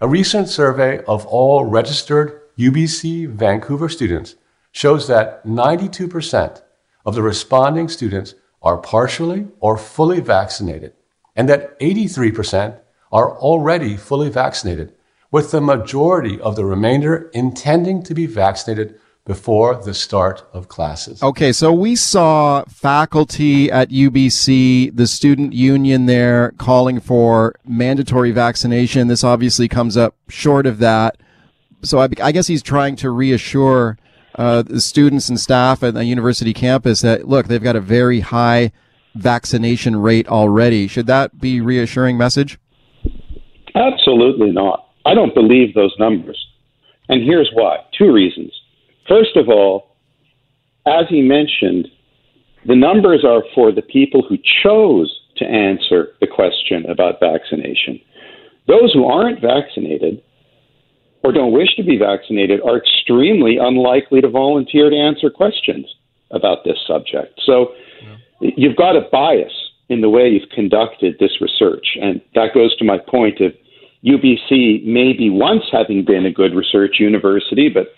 A 0.01 0.07
recent 0.07 0.49
survey 0.49 1.03
of 1.09 1.27
all 1.27 1.65
registered 1.65 2.41
UBC 2.57 3.29
Vancouver 3.29 3.89
students 3.89 4.37
shows 4.71 5.09
that 5.09 5.45
92% 5.45 6.63
of 7.05 7.17
the 7.17 7.23
responding 7.23 7.89
students 7.89 8.37
are 8.63 8.77
partially 8.77 9.49
or 9.59 9.77
fully 9.77 10.21
vaccinated, 10.21 10.93
and 11.35 11.49
that 11.49 11.77
83% 11.81 12.79
are 13.11 13.37
already 13.39 13.97
fully 13.97 14.31
vaccinated 14.31 14.95
with 15.33 15.51
the 15.51 15.61
majority 15.61 16.41
of 16.43 16.55
the 16.55 16.65
remainder 16.65 17.29
intending 17.35 18.05
to 18.05 18.15
be 18.15 18.27
vaccinated 18.27 19.01
before 19.29 19.75
the 19.75 19.93
start 19.93 20.43
of 20.55 20.69
classes. 20.69 21.23
Okay, 21.23 21.53
so 21.53 21.71
we 21.71 21.95
saw 21.95 22.65
faculty 22.65 23.71
at 23.71 23.91
UBC, 23.91 24.97
the 24.97 25.07
student 25.07 25.53
union 25.53 26.07
there 26.07 26.53
calling 26.53 26.99
for 26.99 27.55
mandatory 27.67 28.31
vaccination. 28.31 29.07
This 29.07 29.23
obviously 29.23 29.69
comes 29.69 29.99
up 29.99 30.17
short 30.29 30.65
of 30.67 30.79
that. 30.79 31.19
So 31.83 31.99
I, 31.99 32.09
I 32.23 32.33
guess 32.33 32.47
he's 32.47 32.63
trying 32.63 32.97
to 32.97 33.11
reassure 33.11 33.99
uh, 34.37 34.63
the 34.63 34.81
students 34.81 35.29
and 35.29 35.39
staff 35.39 35.83
at 35.83 35.93
the 35.93 36.07
university 36.07 36.55
campus 36.55 37.03
that 37.03 37.29
look, 37.29 37.49
they've 37.49 37.63
got 37.63 37.77
a 37.77 37.83
very 37.83 38.21
high 38.21 38.73
vaccination 39.15 39.97
rate 39.97 40.27
already. 40.27 40.89
Should 40.89 41.07
that 41.07 41.39
be 41.39 41.61
reassuring 41.61 42.17
message? 42.17 42.59
Absolutely 43.75 44.53
not. 44.53 44.89
I 45.05 45.13
don't 45.13 45.35
believe 45.35 45.75
those 45.75 45.95
numbers. 45.99 46.47
And 47.11 47.23
here's 47.23 47.51
why 47.53 47.85
two 47.97 48.11
reasons. 48.11 48.58
First 49.09 49.37
of 49.37 49.49
all, 49.49 49.97
as 50.87 51.07
he 51.09 51.23
mentioned, 51.23 51.89
the 52.67 52.77
numbers 52.77 53.25
are 53.25 53.43
for 53.55 53.73
the 53.73 53.83
people 53.83 54.23
who 54.29 54.37
chose 54.63 55.21
to 55.37 55.45
answer 55.45 56.09
the 56.21 56.27
question 56.27 56.85
about 56.87 57.21
vaccination. 57.21 58.01
Those 58.67 58.93
who 58.93 59.07
aren't 59.07 59.41
vaccinated 59.41 60.23
or 61.25 61.33
don't 61.33 61.53
wish 61.53 61.75
to 61.77 61.83
be 61.83 61.97
vaccinated 61.97 62.61
are 62.63 62.77
extremely 62.77 63.57
unlikely 63.57 64.21
to 64.21 64.29
volunteer 64.29 64.91
to 64.91 64.97
answer 64.97 65.31
questions 65.31 65.87
about 66.31 66.65
this 66.65 66.79
subject. 66.87 67.41
So 67.45 67.73
yeah. 68.03 68.51
you've 68.57 68.77
got 68.77 68.97
a 68.97 69.09
bias 69.11 69.53
in 69.89 70.01
the 70.01 70.11
way 70.11 70.29
you've 70.29 70.51
conducted 70.51 71.17
this 71.19 71.41
research. 71.41 71.97
And 72.01 72.21
that 72.35 72.55
goes 72.55 72.77
to 72.77 72.85
my 72.85 72.99
point 72.99 73.41
of 73.41 73.53
UBC 74.05 74.85
maybe 74.85 75.31
once 75.31 75.65
having 75.73 76.05
been 76.05 76.27
a 76.27 76.33
good 76.33 76.55
research 76.55 76.97
university, 77.01 77.69
but 77.69 77.89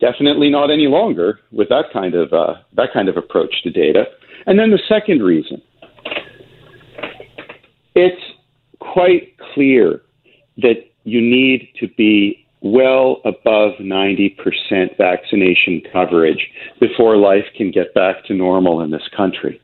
definitely 0.00 0.50
not 0.50 0.70
any 0.70 0.86
longer 0.86 1.40
with 1.52 1.68
that 1.68 1.86
kind 1.92 2.14
of 2.14 2.32
uh, 2.32 2.54
that 2.74 2.88
kind 2.92 3.08
of 3.08 3.16
approach 3.16 3.62
to 3.62 3.70
data. 3.70 4.04
And 4.46 4.58
then 4.58 4.70
the 4.70 4.80
second 4.88 5.22
reason, 5.22 5.60
it's 7.94 8.22
quite 8.80 9.36
clear 9.54 10.02
that 10.58 10.86
you 11.04 11.20
need 11.20 11.68
to 11.80 11.88
be 11.96 12.46
well 12.60 13.20
above 13.24 13.74
90% 13.80 14.36
vaccination 14.96 15.80
coverage 15.92 16.48
before 16.80 17.16
life 17.16 17.44
can 17.56 17.70
get 17.70 17.94
back 17.94 18.24
to 18.24 18.34
normal 18.34 18.80
in 18.80 18.90
this 18.90 19.08
country. 19.16 19.60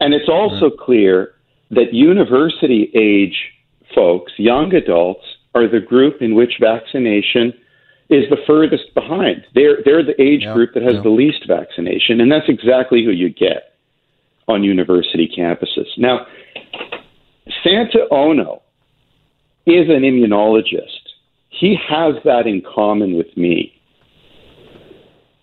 And 0.00 0.12
it's 0.12 0.28
also 0.28 0.70
clear 0.70 1.34
that 1.70 1.92
university 1.92 2.90
age 2.94 3.36
folks, 3.94 4.32
young 4.36 4.74
adults, 4.74 5.24
are 5.54 5.68
the 5.68 5.80
group 5.80 6.20
in 6.20 6.34
which 6.34 6.54
vaccination 6.60 7.52
is 8.10 8.24
the 8.30 8.36
furthest 8.46 8.94
behind. 8.94 9.46
They're 9.54 9.78
they're 9.84 10.04
the 10.04 10.20
age 10.20 10.42
yeah, 10.42 10.54
group 10.54 10.74
that 10.74 10.82
has 10.82 10.94
yeah. 10.94 11.02
the 11.02 11.10
least 11.10 11.44
vaccination, 11.46 12.20
and 12.20 12.30
that's 12.30 12.48
exactly 12.48 13.04
who 13.04 13.10
you 13.10 13.30
get 13.30 13.74
on 14.46 14.62
university 14.62 15.30
campuses. 15.36 15.88
Now, 15.96 16.26
Santa 17.62 18.06
Ono 18.10 18.62
is 19.66 19.88
an 19.88 20.02
immunologist. 20.02 21.00
He 21.48 21.76
has 21.88 22.14
that 22.24 22.46
in 22.46 22.62
common 22.62 23.16
with 23.16 23.34
me. 23.36 23.72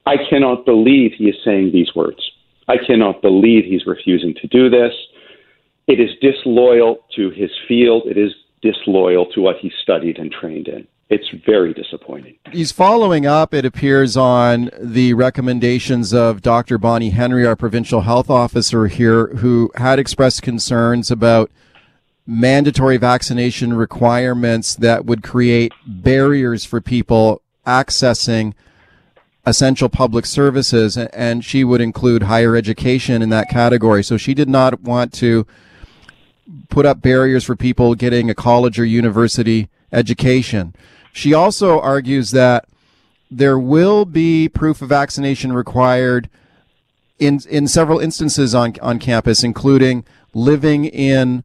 I 0.06 0.16
cannot 0.30 0.66
believe 0.66 1.14
he 1.18 1.26
is 1.26 1.36
saying 1.44 1.72
these 1.74 1.96
words. 1.96 2.20
I 2.68 2.76
cannot 2.86 3.22
believe 3.22 3.66
he's 3.66 3.86
refusing 3.86 4.36
to 4.42 4.48
do 4.48 4.70
this. 4.70 4.94
It 5.88 6.00
is 6.00 6.10
disloyal 6.22 7.00
to 7.16 7.32
his 7.32 7.50
field. 7.68 8.04
It 8.06 8.18
is 8.18 8.34
disloyal 8.62 9.26
to 9.34 9.42
what 9.42 9.58
he 9.62 9.72
studied 9.82 10.18
and 10.18 10.32
trained 10.32 10.68
in. 10.68 10.88
It's 11.12 11.30
very 11.46 11.74
disappointing. 11.74 12.38
He's 12.54 12.72
following 12.72 13.26
up, 13.26 13.54
it 13.54 13.66
appears, 13.66 14.16
on 14.16 14.70
the 14.80 15.14
recommendations 15.14 16.14
of 16.14 16.42
Dr. 16.42 16.78
Bonnie 16.78 17.10
Henry, 17.10 17.46
our 17.46 17.58
provincial 17.58 18.02
health 18.02 18.30
officer 18.30 18.88
here, 18.88 19.28
who 19.28 19.70
had 19.76 20.00
expressed 20.00 20.42
concerns 20.42 21.12
about 21.12 21.52
mandatory 22.26 22.96
vaccination 22.96 23.74
requirements 23.74 24.74
that 24.74 25.06
would 25.06 25.22
create 25.22 25.74
barriers 25.86 26.64
for 26.64 26.80
people 26.80 27.42
accessing 27.68 28.54
essential 29.46 29.90
public 29.90 30.26
services. 30.26 30.96
And 30.96 31.44
she 31.44 31.66
would 31.66 31.82
include 31.82 32.24
higher 32.24 32.56
education 32.56 33.22
in 33.22 33.28
that 33.32 33.50
category. 33.50 34.02
So 34.02 34.16
she 34.16 34.34
did 34.34 34.48
not 34.48 34.80
want 34.80 35.12
to 35.16 35.46
put 36.70 36.86
up 36.86 37.02
barriers 37.02 37.44
for 37.44 37.58
people 37.58 37.96
getting 37.96 38.30
a 38.30 38.34
college 38.34 38.80
or 38.80 38.86
university 38.86 39.68
education. 39.92 40.74
She 41.14 41.34
also 41.34 41.80
argues 41.80 42.32
that 42.32 42.66
there 43.30 43.60
will 43.60 44.06
be 44.06 44.50
proof 44.50 44.82
of 44.82 44.90
vaccination 44.90 45.54
required 45.54 46.30
in 47.20 47.42
in 47.50 47.68
several 47.68 48.00
instances 48.00 48.56
on 48.56 48.76
on 48.82 49.00
campus, 49.00 49.44
including 49.44 50.04
living 50.34 50.86
in 50.86 51.44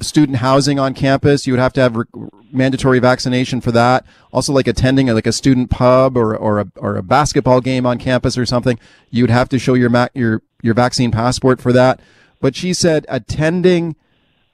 student 0.00 0.38
housing 0.38 0.78
on 0.78 0.94
campus. 0.94 1.46
You 1.46 1.52
would 1.52 1.60
have 1.60 1.72
to 1.74 1.80
have 1.80 1.96
re- 1.96 2.04
mandatory 2.52 2.98
vaccination 2.98 3.60
for 3.60 3.72
that. 3.72 4.04
Also, 4.32 4.52
like 4.52 4.68
attending 4.68 5.10
a, 5.10 5.14
like 5.14 5.26
a 5.26 5.32
student 5.32 5.70
pub 5.70 6.16
or 6.16 6.36
or 6.36 6.60
a 6.60 6.66
or 6.76 6.96
a 6.96 7.02
basketball 7.02 7.60
game 7.60 7.86
on 7.86 7.98
campus 7.98 8.36
or 8.38 8.46
something, 8.46 8.78
you 9.10 9.22
would 9.22 9.30
have 9.30 9.48
to 9.48 9.58
show 9.58 9.74
your 9.74 9.90
ma- 9.90 10.08
your 10.14 10.42
your 10.62 10.74
vaccine 10.74 11.10
passport 11.10 11.60
for 11.60 11.72
that 11.72 12.00
but 12.40 12.56
she 12.56 12.72
said 12.72 13.04
attending 13.08 13.96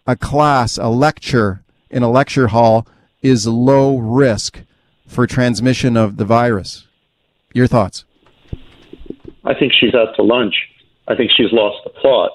a 0.06 0.16
class, 0.16 0.78
a 0.78 0.88
lecture 0.88 1.62
in 1.90 2.02
a 2.02 2.10
lecture 2.10 2.48
hall 2.48 2.86
is 3.24 3.46
low 3.46 3.98
risk 3.98 4.60
for 5.06 5.26
transmission 5.26 5.96
of 5.96 6.16
the 6.16 6.24
virus. 6.24 6.86
Your 7.52 7.66
thoughts? 7.66 8.04
I 9.44 9.54
think 9.54 9.72
she's 9.78 9.94
out 9.94 10.14
to 10.16 10.22
lunch. 10.22 10.54
I 11.08 11.16
think 11.16 11.30
she's 11.36 11.52
lost 11.52 11.78
the 11.84 11.90
plot. 11.90 12.30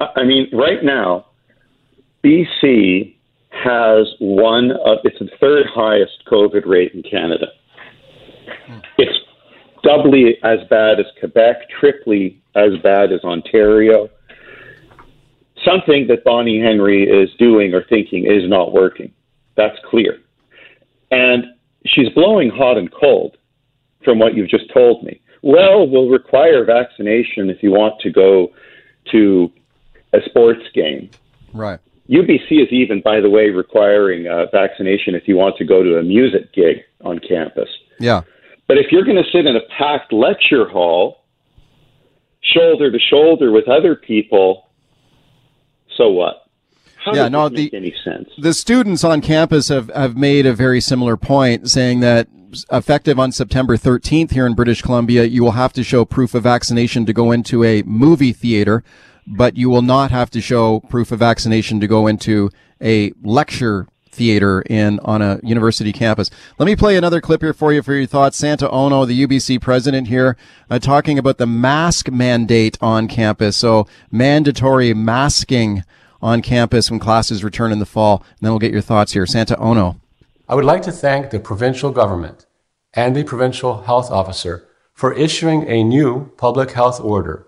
I 0.00 0.24
mean, 0.24 0.48
right 0.52 0.82
now, 0.82 1.26
BC 2.24 3.16
has 3.50 4.06
one 4.20 4.70
of 4.70 4.98
it's 5.04 5.18
the 5.18 5.28
third 5.40 5.66
highest 5.74 6.24
COVID 6.30 6.66
rate 6.66 6.92
in 6.92 7.02
Canada. 7.02 7.46
It's 8.98 9.18
doubly 9.82 10.36
as 10.44 10.58
bad 10.70 11.00
as 11.00 11.06
Quebec, 11.18 11.68
triply 11.80 12.40
as 12.54 12.72
bad 12.82 13.12
as 13.12 13.20
Ontario 13.24 14.08
something 15.64 16.06
that 16.08 16.24
Bonnie 16.24 16.60
Henry 16.60 17.04
is 17.04 17.30
doing 17.38 17.74
or 17.74 17.84
thinking 17.88 18.26
is 18.26 18.48
not 18.48 18.72
working. 18.72 19.12
That's 19.56 19.76
clear. 19.88 20.18
And 21.10 21.44
she's 21.86 22.08
blowing 22.10 22.50
hot 22.50 22.78
and 22.78 22.92
cold 22.92 23.36
from 24.04 24.18
what 24.18 24.34
you've 24.34 24.48
just 24.48 24.72
told 24.72 25.04
me. 25.04 25.20
Well, 25.42 25.88
we'll 25.88 26.08
require 26.08 26.64
vaccination 26.64 27.50
if 27.50 27.62
you 27.62 27.70
want 27.70 28.00
to 28.00 28.10
go 28.10 28.52
to 29.10 29.50
a 30.12 30.18
sports 30.26 30.62
game. 30.74 31.10
Right. 31.52 31.80
UBC 32.08 32.62
is 32.62 32.68
even, 32.70 33.00
by 33.00 33.20
the 33.20 33.30
way, 33.30 33.50
requiring 33.50 34.26
uh, 34.26 34.46
vaccination 34.52 35.14
if 35.14 35.26
you 35.26 35.36
want 35.36 35.56
to 35.56 35.64
go 35.64 35.82
to 35.82 35.98
a 35.98 36.02
music 36.02 36.52
gig 36.52 36.78
on 37.02 37.18
campus. 37.18 37.68
Yeah. 37.98 38.22
But 38.68 38.78
if 38.78 38.90
you're 38.90 39.04
going 39.04 39.22
to 39.22 39.30
sit 39.30 39.46
in 39.46 39.56
a 39.56 39.60
packed 39.76 40.12
lecture 40.12 40.68
hall, 40.68 41.24
shoulder 42.42 42.90
to 42.90 42.98
shoulder 42.98 43.50
with 43.50 43.68
other 43.68 43.94
people 43.94 44.68
so 45.96 46.08
what? 46.10 46.41
How 47.04 47.14
yeah, 47.14 47.28
no, 47.28 47.48
make 47.48 47.72
the- 47.72 47.76
any 47.76 47.94
sense? 48.04 48.28
The 48.38 48.54
students 48.54 49.02
on 49.02 49.20
campus 49.20 49.68
have, 49.68 49.90
have 49.94 50.16
made 50.16 50.46
a 50.46 50.52
very 50.52 50.80
similar 50.80 51.16
point, 51.16 51.68
saying 51.68 52.00
that 52.00 52.28
effective 52.70 53.18
on 53.18 53.32
September 53.32 53.76
13th 53.76 54.32
here 54.32 54.46
in 54.46 54.54
British 54.54 54.82
Columbia, 54.82 55.24
you 55.24 55.42
will 55.42 55.52
have 55.52 55.72
to 55.72 55.82
show 55.82 56.04
proof 56.04 56.34
of 56.34 56.44
vaccination 56.44 57.06
to 57.06 57.12
go 57.12 57.32
into 57.32 57.64
a 57.64 57.82
movie 57.82 58.32
theater, 58.32 58.84
but 59.26 59.56
you 59.56 59.68
will 59.70 59.82
not 59.82 60.10
have 60.10 60.30
to 60.30 60.40
show 60.40 60.80
proof 60.80 61.10
of 61.10 61.18
vaccination 61.18 61.80
to 61.80 61.86
go 61.86 62.06
into 62.06 62.50
a 62.80 63.12
lecture 63.22 63.86
theater 64.10 64.62
in 64.68 65.00
on 65.00 65.22
a 65.22 65.40
university 65.42 65.92
campus. 65.92 66.30
Let 66.58 66.66
me 66.66 66.76
play 66.76 66.96
another 66.96 67.20
clip 67.20 67.40
here 67.40 67.54
for 67.54 67.72
you 67.72 67.82
for 67.82 67.94
your 67.94 68.06
thoughts. 68.06 68.36
Santa 68.36 68.68
Ono, 68.70 69.06
the 69.06 69.26
UBC 69.26 69.60
president 69.60 70.08
here, 70.08 70.36
uh, 70.70 70.78
talking 70.78 71.18
about 71.18 71.38
the 71.38 71.46
mask 71.46 72.10
mandate 72.10 72.76
on 72.82 73.08
campus. 73.08 73.56
So 73.56 73.86
mandatory 74.10 74.92
masking 74.92 75.82
on 76.22 76.40
campus 76.42 76.90
when 76.90 77.00
classes 77.00 77.42
return 77.42 77.72
in 77.72 77.78
the 77.78 77.86
fall. 77.86 78.22
And 78.30 78.38
then 78.40 78.52
we'll 78.52 78.58
get 78.58 78.72
your 78.72 78.80
thoughts 78.80 79.12
here. 79.12 79.26
Santa 79.26 79.58
Ono. 79.58 80.00
I 80.48 80.54
would 80.54 80.64
like 80.64 80.82
to 80.82 80.92
thank 80.92 81.30
the 81.30 81.40
provincial 81.40 81.90
government 81.90 82.46
and 82.94 83.16
the 83.16 83.24
provincial 83.24 83.82
health 83.82 84.10
officer 84.10 84.68
for 84.92 85.12
issuing 85.14 85.66
a 85.68 85.82
new 85.82 86.30
public 86.36 86.72
health 86.72 87.00
order 87.00 87.46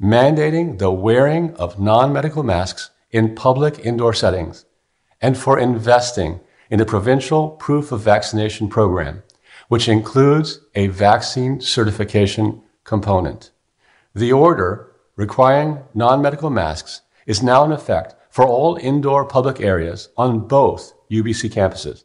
mandating 0.00 0.78
the 0.78 0.90
wearing 0.90 1.54
of 1.54 1.78
non 1.78 2.12
medical 2.12 2.42
masks 2.42 2.90
in 3.10 3.34
public 3.34 3.78
indoor 3.80 4.12
settings 4.12 4.64
and 5.20 5.38
for 5.38 5.58
investing 5.58 6.40
in 6.70 6.78
the 6.78 6.86
provincial 6.86 7.50
proof 7.50 7.92
of 7.92 8.00
vaccination 8.00 8.68
program, 8.68 9.22
which 9.68 9.88
includes 9.88 10.60
a 10.74 10.88
vaccine 10.88 11.60
certification 11.60 12.60
component. 12.84 13.50
The 14.14 14.32
order 14.32 14.90
requiring 15.16 15.78
non 15.94 16.20
medical 16.20 16.50
masks 16.50 17.02
is 17.26 17.42
now 17.42 17.64
in 17.64 17.72
effect 17.72 18.14
for 18.30 18.46
all 18.46 18.76
indoor 18.76 19.24
public 19.24 19.60
areas 19.60 20.08
on 20.16 20.40
both 20.40 20.92
UBC 21.10 21.52
campuses. 21.52 22.04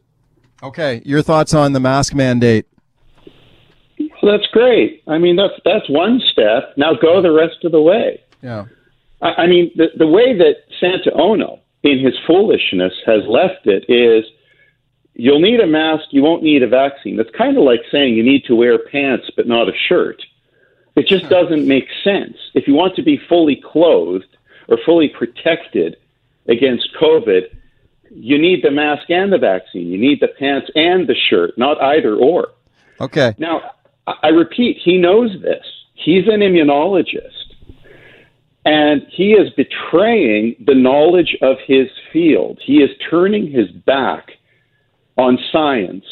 Okay, 0.62 1.02
your 1.04 1.22
thoughts 1.22 1.54
on 1.54 1.72
the 1.72 1.80
mask 1.80 2.14
mandate? 2.14 2.66
Well, 4.22 4.36
that's 4.36 4.50
great. 4.50 5.02
I 5.06 5.18
mean, 5.18 5.36
that's 5.36 5.54
that's 5.64 5.88
one 5.88 6.20
step. 6.32 6.74
Now 6.76 6.94
go 6.94 7.22
the 7.22 7.32
rest 7.32 7.64
of 7.64 7.72
the 7.72 7.80
way. 7.80 8.20
Yeah. 8.42 8.66
I, 9.22 9.28
I 9.42 9.46
mean, 9.46 9.70
the 9.76 9.88
the 9.96 10.06
way 10.06 10.36
that 10.36 10.56
Santa 10.80 11.12
Ono, 11.14 11.60
in 11.82 12.04
his 12.04 12.14
foolishness, 12.26 12.92
has 13.06 13.22
left 13.26 13.66
it 13.66 13.84
is, 13.88 14.24
you'll 15.14 15.40
need 15.40 15.60
a 15.60 15.66
mask, 15.66 16.06
you 16.10 16.22
won't 16.22 16.42
need 16.42 16.62
a 16.62 16.68
vaccine. 16.68 17.16
That's 17.16 17.30
kind 17.36 17.56
of 17.56 17.64
like 17.64 17.80
saying 17.90 18.14
you 18.14 18.22
need 18.24 18.44
to 18.46 18.56
wear 18.56 18.78
pants 18.78 19.30
but 19.36 19.46
not 19.46 19.68
a 19.68 19.72
shirt. 19.88 20.20
It 20.96 21.06
just 21.06 21.28
doesn't 21.28 21.68
make 21.68 21.86
sense. 22.02 22.36
If 22.54 22.66
you 22.66 22.74
want 22.74 22.96
to 22.96 23.02
be 23.02 23.20
fully 23.28 23.62
clothed 23.64 24.36
or 24.68 24.78
fully 24.84 25.08
protected 25.08 25.96
against 26.48 26.88
COVID, 27.00 27.42
you 28.10 28.38
need 28.38 28.62
the 28.62 28.70
mask 28.70 29.10
and 29.10 29.32
the 29.32 29.38
vaccine. 29.38 29.88
You 29.88 29.98
need 29.98 30.20
the 30.20 30.28
pants 30.38 30.70
and 30.74 31.06
the 31.06 31.16
shirt, 31.28 31.56
not 31.58 31.80
either 31.82 32.16
or. 32.16 32.48
Okay. 33.00 33.34
Now, 33.38 33.72
I 34.06 34.14
I 34.22 34.28
repeat, 34.28 34.78
he 34.82 34.96
knows 34.96 35.30
this. 35.42 35.64
He's 35.94 36.26
an 36.26 36.40
immunologist. 36.40 37.48
And 38.64 39.06
he 39.10 39.32
is 39.32 39.50
betraying 39.50 40.56
the 40.66 40.74
knowledge 40.74 41.36
of 41.42 41.56
his 41.66 41.88
field. 42.12 42.58
He 42.62 42.82
is 42.82 42.90
turning 43.10 43.50
his 43.50 43.70
back 43.70 44.32
on 45.16 45.38
science 45.52 46.04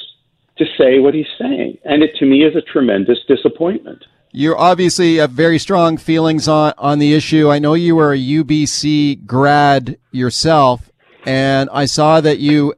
to 0.59 0.65
say 0.79 0.99
what 0.99 1.15
he's 1.15 1.27
saying. 1.39 1.79
And 1.85 2.03
it, 2.03 2.17
to 2.19 2.27
me, 2.27 2.45
is 2.45 2.57
a 2.57 2.63
tremendous 2.63 3.19
disappointment. 3.29 4.05
You 4.37 4.55
obviously 4.55 5.17
have 5.17 5.31
very 5.31 5.59
strong 5.59 5.97
feelings 5.97 6.47
on, 6.47 6.75
on 6.77 6.99
the 6.99 7.15
issue. 7.15 7.51
I 7.51 7.59
know 7.59 7.73
you 7.73 7.97
were 7.97 8.13
a 8.13 8.19
UBC 8.19 9.25
grad 9.25 9.97
yourself, 10.11 10.93
and 11.25 11.71
I 11.73 11.87
saw 11.87 12.21
that 12.21 12.39
you 12.39 12.75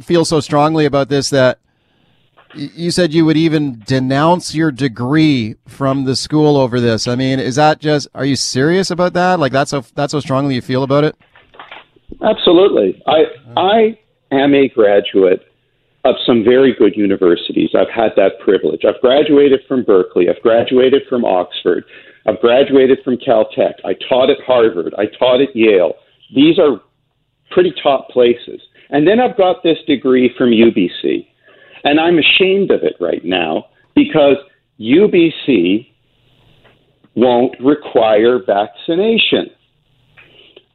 feel 0.00 0.24
so 0.24 0.40
strongly 0.40 0.86
about 0.86 1.08
this 1.08 1.30
that 1.30 1.60
you 2.52 2.90
said 2.90 3.14
you 3.14 3.24
would 3.24 3.36
even 3.36 3.80
denounce 3.86 4.56
your 4.56 4.72
degree 4.72 5.54
from 5.68 6.04
the 6.04 6.16
school 6.16 6.56
over 6.56 6.80
this. 6.80 7.06
I 7.06 7.14
mean, 7.14 7.38
is 7.38 7.54
that 7.54 7.78
just, 7.78 8.08
are 8.12 8.24
you 8.24 8.34
serious 8.34 8.90
about 8.90 9.12
that? 9.12 9.38
Like 9.38 9.52
that's 9.52 9.70
how, 9.70 9.84
that's 9.94 10.12
how 10.12 10.18
strongly 10.18 10.56
you 10.56 10.62
feel 10.62 10.82
about 10.82 11.04
it? 11.04 11.14
Absolutely. 12.24 13.00
I 13.06 13.22
I 13.56 13.98
am 14.32 14.52
a 14.52 14.66
graduate 14.66 15.47
of 16.04 16.14
some 16.24 16.44
very 16.44 16.74
good 16.74 16.96
universities. 16.96 17.70
I've 17.74 17.90
had 17.94 18.12
that 18.16 18.38
privilege. 18.40 18.82
I've 18.86 19.00
graduated 19.00 19.60
from 19.66 19.84
Berkeley. 19.84 20.28
I've 20.28 20.42
graduated 20.42 21.02
from 21.08 21.24
Oxford. 21.24 21.84
I've 22.26 22.40
graduated 22.40 22.98
from 23.04 23.16
Caltech. 23.16 23.74
I 23.84 23.94
taught 24.08 24.30
at 24.30 24.38
Harvard. 24.46 24.94
I 24.96 25.06
taught 25.18 25.40
at 25.40 25.54
Yale. 25.54 25.94
These 26.34 26.58
are 26.58 26.80
pretty 27.50 27.72
top 27.82 28.08
places. 28.10 28.60
And 28.90 29.06
then 29.06 29.20
I've 29.20 29.36
got 29.36 29.62
this 29.62 29.78
degree 29.86 30.32
from 30.36 30.50
UBC. 30.50 31.26
And 31.84 32.00
I'm 32.00 32.18
ashamed 32.18 32.70
of 32.70 32.82
it 32.82 32.94
right 33.00 33.24
now 33.24 33.66
because 33.94 34.36
UBC 34.80 35.88
won't 37.14 37.54
require 37.60 38.38
vaccination. 38.44 39.50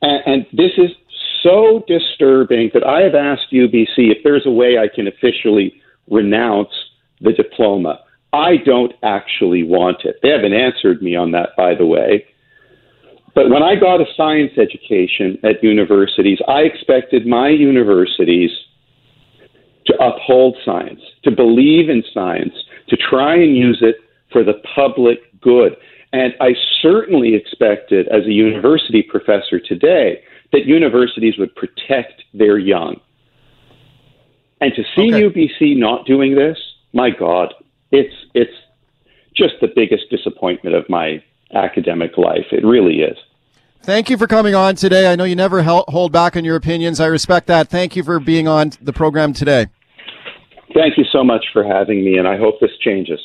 And, 0.02 0.24
and 0.26 0.46
this 0.54 0.72
is 0.78 0.92
so 1.44 1.84
disturbing 1.88 2.72
that 2.74 2.86
I 2.86 3.02
have 3.02 3.16
asked 3.16 3.52
UBC 3.52 3.98
if 3.98 4.24
there's 4.24 4.46
a 4.46 4.52
way 4.52 4.78
I 4.78 4.88
can 4.94 5.08
officially 5.08 5.74
renounce 6.10 6.74
the 7.22 7.34
diploma. 7.34 8.00
I 8.32 8.58
don't 8.66 8.94
actually 9.04 9.64
want 9.64 10.06
it. 10.06 10.16
They 10.24 10.30
haven't 10.30 10.54
answered 10.54 11.02
me 11.02 11.16
on 11.16 11.32
that, 11.32 11.50
by 11.56 11.76
the 11.76 11.86
way. 11.86 12.26
But 13.36 13.50
when 13.50 13.64
I 13.64 13.76
got 13.76 14.02
a 14.02 14.06
science 14.16 14.52
education 14.58 15.38
at 15.44 15.64
universities, 15.64 16.40
I 16.48 16.62
expected 16.62 17.28
my 17.28 17.50
universities 17.50 18.52
to 19.86 19.94
uphold 19.96 20.56
science, 20.64 21.02
to 21.24 21.32
believe 21.32 21.90
in 21.90 22.04
science, 22.14 22.54
to 22.90 22.98
try 22.98 23.36
and 23.36 23.56
use 23.56 23.80
it 23.82 23.98
for 24.32 24.44
the 24.44 24.62
public 24.76 25.20
good. 25.42 25.76
And 26.12 26.34
I 26.40 26.54
certainly 26.82 27.36
expected, 27.36 28.08
as 28.08 28.26
a 28.26 28.32
university 28.32 29.02
professor 29.02 29.60
today, 29.60 30.22
that 30.54 30.66
universities 30.66 31.38
would 31.38 31.54
protect 31.56 32.24
their 32.34 32.58
young. 32.58 33.02
And 34.62 34.74
to 34.76 34.84
see 34.96 35.14
Okay. 35.14 35.24
UBC 35.24 35.78
not 35.78 36.06
doing 36.06 36.36
this, 36.36 36.58
my 36.94 37.10
God, 37.10 37.54
it's 37.92 38.14
it's 38.34 38.54
just 39.36 39.56
the 39.60 39.68
biggest 39.76 40.10
disappointment 40.10 40.76
of 40.76 40.88
my 40.90 41.22
academic 41.54 42.18
life. 42.18 42.46
It 42.52 42.64
really 42.64 43.02
is. 43.02 43.18
Thank 43.82 44.10
you 44.10 44.18
for 44.18 44.28
coming 44.28 44.56
on 44.56 44.76
today. 44.76 45.12
I 45.12 45.16
know 45.18 45.26
you 45.26 45.36
never 45.36 45.62
hold 45.64 46.14
back 46.14 46.38
on 46.38 46.46
your 46.46 46.56
opinions. 46.56 47.02
I 47.02 47.08
respect 47.08 47.48
that. 47.48 47.68
Thank 47.68 47.98
you 47.98 48.04
for 48.04 48.20
being 48.20 48.48
on 48.48 48.72
the 48.82 48.94
program 48.94 49.34
today. 49.34 49.68
Thank 50.74 50.98
you 50.98 51.04
so 51.12 51.24
much 51.24 51.46
for 51.52 51.64
having 51.64 52.06
me, 52.06 52.18
and 52.18 52.28
I 52.28 52.38
hope 52.38 52.60
this 52.62 52.72
changes. 52.80 53.20